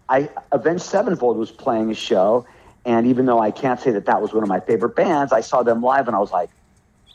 [0.10, 2.46] I Avenged Sevenfold was playing a show,
[2.86, 5.42] and even though I can't say that that was one of my favorite bands, I
[5.42, 6.50] saw them live and I was like,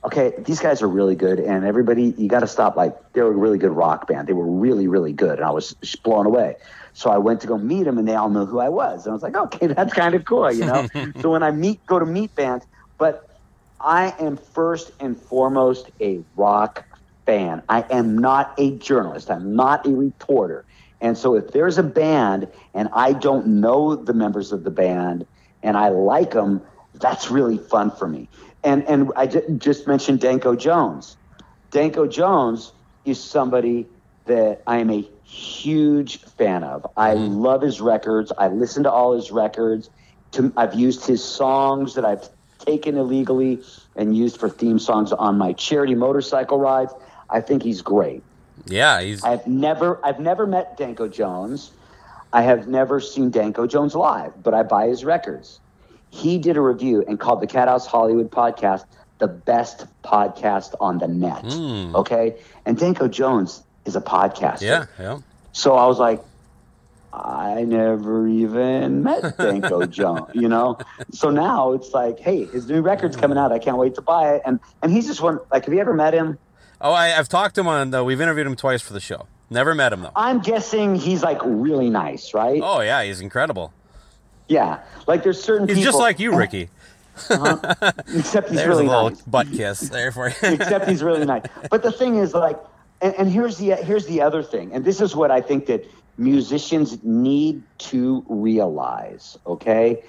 [0.04, 2.76] okay, these guys are really good, and everybody, you got to stop.
[2.76, 4.28] Like they were a really good rock band.
[4.28, 6.56] They were really, really good, and I was just blown away.
[6.94, 9.12] So I went to go meet them, and they all knew who I was, and
[9.12, 10.86] I was like, okay, that's kind of cool, you know.
[11.20, 12.66] so when I meet, go to meet bands,
[12.98, 13.28] but
[13.82, 16.84] I am first and foremost a rock
[17.26, 17.62] fan.
[17.68, 19.30] I am not a journalist.
[19.30, 20.64] I'm not a reporter.
[21.00, 25.26] And so if there's a band and I don't know the members of the band
[25.62, 26.62] and I like them,
[26.94, 28.28] that's really fun for me.
[28.64, 31.16] And and I j- just mentioned Danko Jones.
[31.70, 32.72] Danko Jones
[33.04, 33.88] is somebody
[34.26, 36.86] that I am a huge fan of.
[36.96, 37.34] I mm-hmm.
[37.34, 38.30] love his records.
[38.38, 39.90] I listen to all his records.
[40.32, 42.28] To, I've used his songs that I've
[42.64, 43.60] taken illegally
[43.96, 46.92] and used for theme songs on my charity motorcycle rides.
[47.28, 48.22] I think he's great.
[48.66, 51.70] Yeah, he's I've never I've never met Danko Jones.
[52.32, 55.60] I have never seen Danko Jones live, but I buy his records.
[56.10, 58.84] He did a review and called the Cathouse Hollywood podcast
[59.22, 61.44] the best podcast on the net.
[61.44, 61.94] Hmm.
[61.94, 62.36] Okay?
[62.66, 64.62] And Danko Jones is a podcaster.
[64.62, 65.20] yeah, yeah.
[65.52, 66.20] So I was like,
[67.12, 70.78] I never even met Danko Jones, you know?
[71.10, 73.52] So now it's like, hey, his new record's coming out.
[73.52, 74.42] I can't wait to buy it.
[74.46, 76.38] And and he's just one like have you ever met him?
[76.80, 77.94] Oh, I, I've talked to him on.
[77.94, 79.26] Uh, we've interviewed him twice for the show.
[79.50, 80.10] Never met him though.
[80.16, 82.60] I'm guessing he's like really nice, right?
[82.64, 83.72] Oh yeah, he's incredible.
[84.48, 84.80] Yeah.
[85.06, 86.70] Like there's certain He's people just like you, Riki.
[87.28, 89.20] except he's There's really a little nice.
[89.22, 90.34] butt kiss there for you.
[90.42, 91.42] except he's really nice.
[91.70, 92.58] But the thing is, like,
[93.02, 95.84] and, and here's the here's the other thing, and this is what I think that
[96.16, 99.38] musicians need to realize.
[99.46, 100.02] Okay,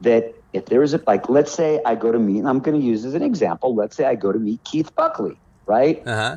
[0.00, 2.80] that if there is a like, let's say I go to meet, and I'm going
[2.80, 3.74] to use as an example.
[3.74, 6.02] Let's say I go to meet Keith Buckley, right?
[6.06, 6.36] Uh huh.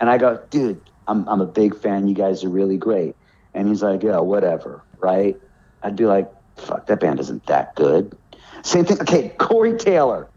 [0.00, 2.08] And I go, dude, I'm I'm a big fan.
[2.08, 3.16] You guys are really great.
[3.54, 5.36] And he's like, yeah, whatever, right?
[5.82, 8.16] I'd be like, fuck, that band isn't that good.
[8.62, 9.00] Same thing.
[9.00, 10.28] Okay, Corey Taylor.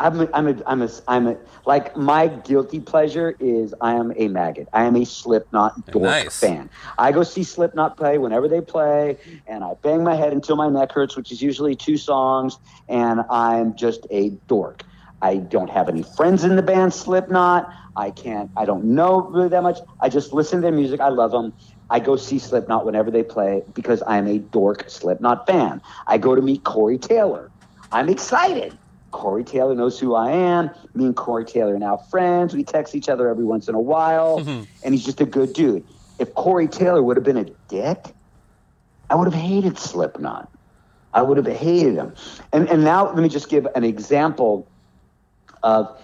[0.00, 1.36] I'm a, I'm a, I'm a, I'm a,
[1.66, 4.68] like my guilty pleasure is I am a maggot.
[4.72, 6.40] I am a Slipknot dork Nice.
[6.40, 6.70] fan.
[6.98, 10.68] I go see Slipknot play whenever they play, and I bang my head until my
[10.68, 14.84] neck hurts, which is usually two songs, and I'm just a dork.
[15.22, 17.68] I don't have any friends in the band Slipknot.
[17.94, 18.50] I can't.
[18.56, 19.78] I don't know really that much.
[20.00, 21.00] I just listen to their music.
[21.00, 21.52] I love them.
[21.90, 25.82] I go see Slipknot whenever they play because I'm a dork Slipknot fan.
[26.06, 27.50] I go to meet Corey Taylor.
[27.92, 28.78] I'm excited.
[29.10, 30.70] Corey Taylor knows who I am.
[30.94, 32.54] Me and Corey Taylor are now friends.
[32.54, 34.38] We text each other every once in a while,
[34.84, 35.84] and he's just a good dude.
[36.18, 37.98] If Corey Taylor would have been a dick,
[39.08, 40.50] I would have hated Slipknot.
[41.12, 42.14] I would have hated him.
[42.52, 44.68] And and now let me just give an example
[45.62, 46.00] of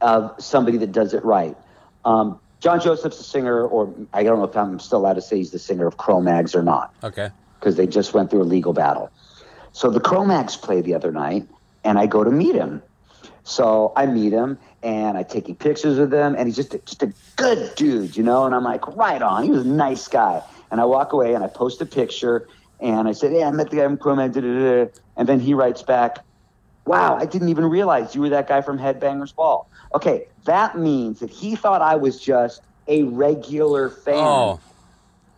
[0.00, 1.56] of somebody that does it right.
[2.04, 5.36] Um, John Joseph's a singer, or I don't know if I'm still allowed to say
[5.38, 7.30] he's the singer of Cro-Mags or not Okay.
[7.58, 9.10] because they just went through a legal battle.
[9.72, 11.46] So the Cro-Mags played the other night,
[11.84, 12.82] and I go to meet him.
[13.44, 17.02] So I meet him, and I taking pictures with him, and he's just a, just
[17.02, 18.46] a good dude, you know.
[18.46, 19.44] And I'm like, right on.
[19.44, 20.42] He was a nice guy.
[20.70, 22.48] And I walk away, and I post a picture,
[22.80, 24.34] and I said, yeah, I met the guy from Cro-Mags.
[24.34, 24.90] da, da, da.
[25.16, 26.24] And then he writes back,
[26.86, 29.68] wow, I didn't even realize you were that guy from Headbangers Ball.
[29.94, 34.60] Okay, that means that he thought I was just a regular fan Oh,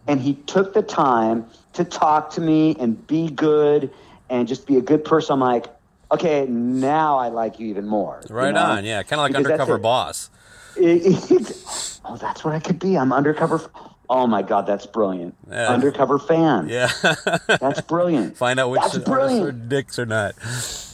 [0.08, 3.90] and he took the time to talk to me and be good
[4.30, 5.34] and just be a good person.
[5.34, 5.66] I'm like,
[6.12, 8.20] okay, now I like you even more.
[8.28, 8.62] you right know?
[8.62, 8.84] on.
[8.84, 10.30] Yeah, kind of like Because undercover boss.
[10.76, 12.96] It- it- oh, that's what I could be.
[12.96, 13.56] I'm undercover.
[13.56, 13.68] f-
[14.08, 15.34] Oh my god, that's brilliant.
[15.50, 15.66] Yeah.
[15.68, 16.68] Undercover fan.
[16.68, 16.88] Yeah.
[17.48, 18.36] That's brilliant.
[18.36, 19.12] Find out which That's artists are
[19.50, 19.68] brilliant.
[19.68, 20.34] dicks or not.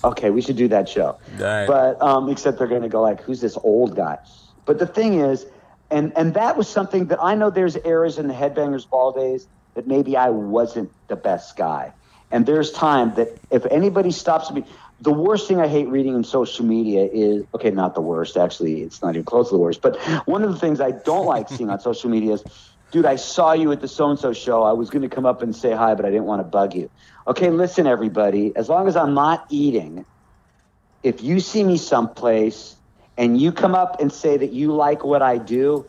[0.02, 1.18] Okay, we should do that show.
[1.38, 1.66] Right.
[1.66, 4.16] But um, except they're going to go like, "Who's this old guy?"
[4.64, 5.44] But the thing is,
[5.90, 7.50] and and that was something that I know.
[7.50, 11.92] There's eras in the Headbangers Ball days that maybe I wasn't the best guy,
[12.30, 14.64] and there's time that if anybody stops me.
[15.02, 18.36] The worst thing I hate reading in social media is okay, not the worst.
[18.36, 19.82] Actually, it's not even close to the worst.
[19.82, 19.96] But
[20.26, 22.44] one of the things I don't like seeing on social media is,
[22.92, 24.62] dude, I saw you at the so and so show.
[24.62, 26.76] I was going to come up and say hi, but I didn't want to bug
[26.76, 26.88] you.
[27.26, 28.52] Okay, listen, everybody.
[28.54, 30.04] As long as I'm not eating,
[31.02, 32.76] if you see me someplace
[33.18, 35.84] and you come up and say that you like what I do,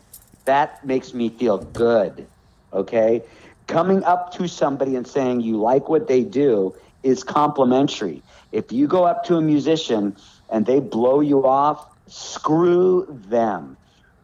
[0.46, 2.26] that makes me feel good.
[2.74, 3.22] Okay?
[3.68, 8.24] Coming up to somebody and saying you like what they do is complimentary.
[8.54, 10.16] If you go up to a musician
[10.50, 13.78] and they blow you off, screw them.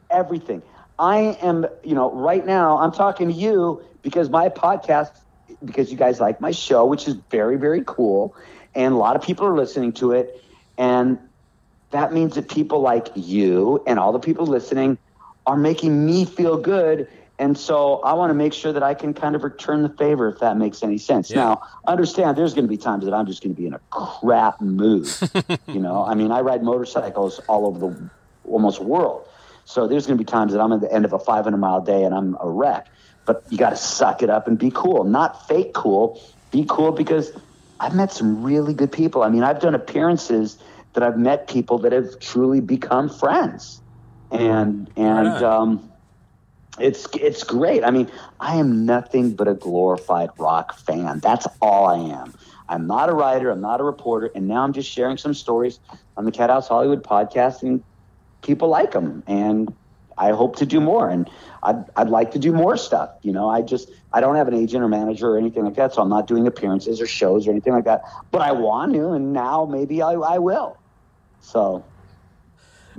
[0.09, 0.63] Everything.
[0.99, 5.11] I am, you know, right now I'm talking to you because my podcast,
[5.65, 8.35] because you guys like my show, which is very, very cool.
[8.75, 10.41] And a lot of people are listening to it.
[10.77, 11.19] And
[11.91, 14.97] that means that people like you and all the people listening
[15.47, 17.07] are making me feel good
[17.39, 20.27] And so I want to make sure that I can kind of return the favor
[20.27, 21.31] if that makes any sense.
[21.31, 21.37] Yeah.
[21.37, 23.79] Now, understand there's going to be times that I'm just going to be in a
[23.89, 25.07] crap mood.
[25.67, 28.09] you know, I mean, I ride motorcycles all over the
[28.43, 29.25] almost world.
[29.63, 31.79] So there's going to be times that I'm at the end of a 500 mile
[31.79, 32.87] day and I'm a wreck.
[33.25, 36.21] But you got to suck it up and be cool, not fake cool.
[36.51, 37.31] Be cool because
[37.79, 39.23] I've met some really good people.
[39.23, 40.57] I mean, I've done appearances
[40.93, 43.81] that I've met people that have truly become friends,
[44.31, 45.43] and and on.
[45.43, 45.88] um,
[46.81, 47.83] it's it's great.
[47.83, 48.09] I mean,
[48.39, 51.19] I am nothing but a glorified rock fan.
[51.19, 52.33] That's all I am.
[52.67, 53.49] I'm not a writer.
[53.49, 54.29] I'm not a reporter.
[54.35, 55.79] And now I'm just sharing some stories
[56.17, 57.83] on the Cathouse Hollywood podcast, and
[58.41, 59.23] people like them.
[59.27, 59.73] And
[60.17, 61.09] I hope to do more.
[61.09, 61.29] And
[61.63, 63.09] I'd I'd like to do more stuff.
[63.21, 65.93] You know, I just I don't have an agent or manager or anything like that,
[65.93, 68.01] so I'm not doing appearances or shows or anything like that.
[68.31, 70.77] But I want to, and now maybe I I will.
[71.41, 71.83] So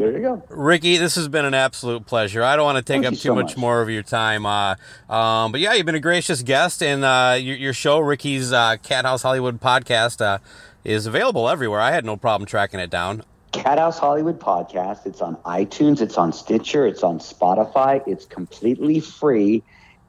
[0.00, 0.42] there you go.
[0.48, 2.42] Riki, this has been an absolute pleasure.
[2.42, 3.56] I don't want to take Thank up too so much, much.
[3.58, 4.46] more of your time.
[4.46, 4.76] Uh,
[5.10, 8.76] um, but yeah, you've been a gracious guest, and uh, your, your show, Riki's uh,
[8.82, 10.38] Cathouse Hollywood podcast, uh,
[10.84, 11.80] is available everywhere.
[11.80, 13.24] I had no problem tracking it down.
[13.52, 15.04] Cathouse Hollywood podcast.
[15.06, 18.02] It's on iTunes, it's on Stitcher, it's on Spotify.
[18.06, 19.62] It's completely free,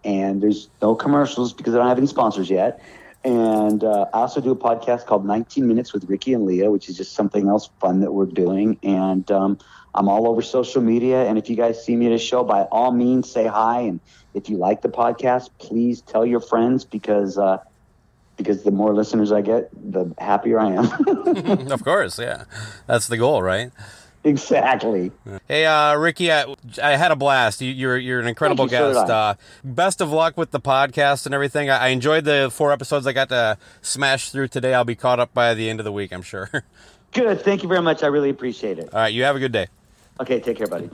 [0.06, 2.82] and there's no commercials because I don't have any sponsors yet.
[3.24, 6.90] And uh, I also do a podcast called 19 Minutes with Riki and Leah, which
[6.90, 8.80] is just something else fun that we're doing.
[8.82, 9.60] And um,
[9.94, 11.26] I'm all over social media.
[11.26, 13.82] And if you guys see me at a show, by all means, say hi.
[13.82, 14.00] And
[14.34, 17.60] if you like the podcast, please tell your friends because uh,
[18.38, 21.68] because the more listeners I get, the happier I am.
[21.72, 22.46] of course, yeah,
[22.88, 23.72] that's the goal, right?
[24.24, 25.12] Exactly.
[25.48, 27.62] Hey, uh, Riki, I, I had a blast.
[27.62, 29.10] You, you're you're an incredible you, guest.
[29.10, 29.30] I.
[29.32, 31.70] uh, best of luck with the podcast and everything.
[31.70, 34.74] I, I enjoyed the four episodes I got to smash through today.
[34.74, 36.50] I'll be caught up by the end of the week, I'm sure.
[37.14, 37.42] Good.
[37.42, 38.04] Thank you very much.
[38.04, 38.94] I really appreciate it.
[38.94, 39.14] All right.
[39.14, 39.68] you have a good day.
[40.22, 40.90] Okay, take care, buddy.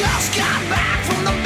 [0.00, 1.39] just got back from the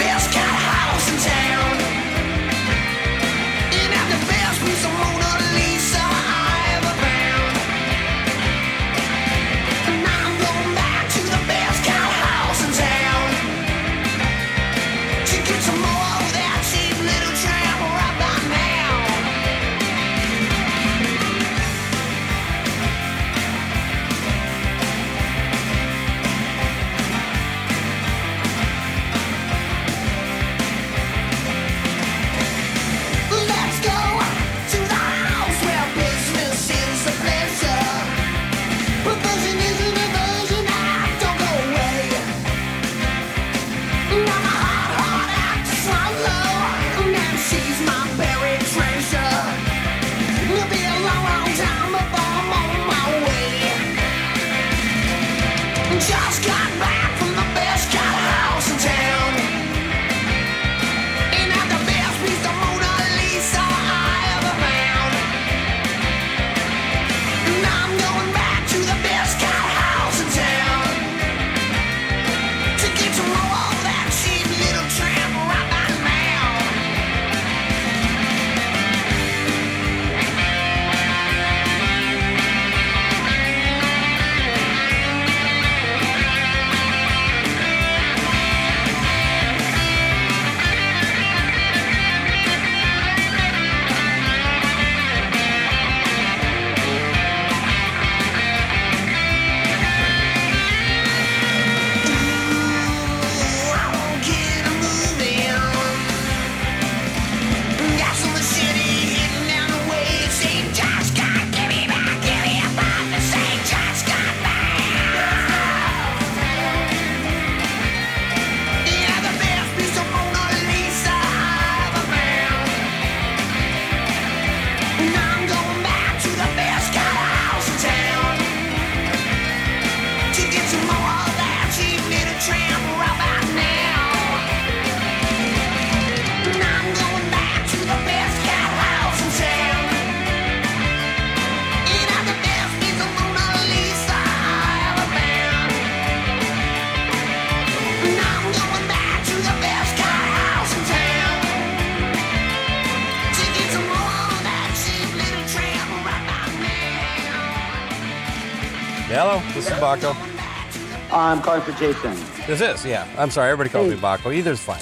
[159.96, 161.12] Bakko.
[161.12, 162.12] I'm calling for Jason.
[162.46, 163.06] This is, yeah.
[163.18, 164.00] I'm sorry, everybody calls me Hey.
[164.02, 164.34] Bakko.
[164.34, 164.80] Either's fine.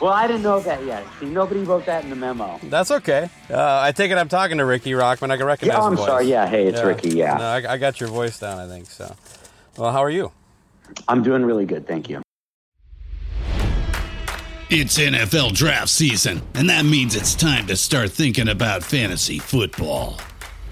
[0.00, 1.04] Well, I didn't know that yet.
[1.18, 2.58] See, nobody wrote that in the memo.
[2.64, 3.28] That's okay.
[3.50, 5.30] Uh, I take it I'm talking to Riki Rachtman.
[5.30, 6.06] I can recognize Yeah, oh, the I'm voice.
[6.06, 6.26] sorry.
[6.26, 7.10] Yeah, hey, it's Ricky.
[7.10, 7.34] Yeah.
[7.36, 9.14] No, I, I got your voice down, I think, so.
[9.76, 10.32] Well, how are you?
[11.06, 12.22] I'm doing really good, thank you.
[14.70, 20.18] It's NFL draft season, and that means it's time to start thinking about fantasy football.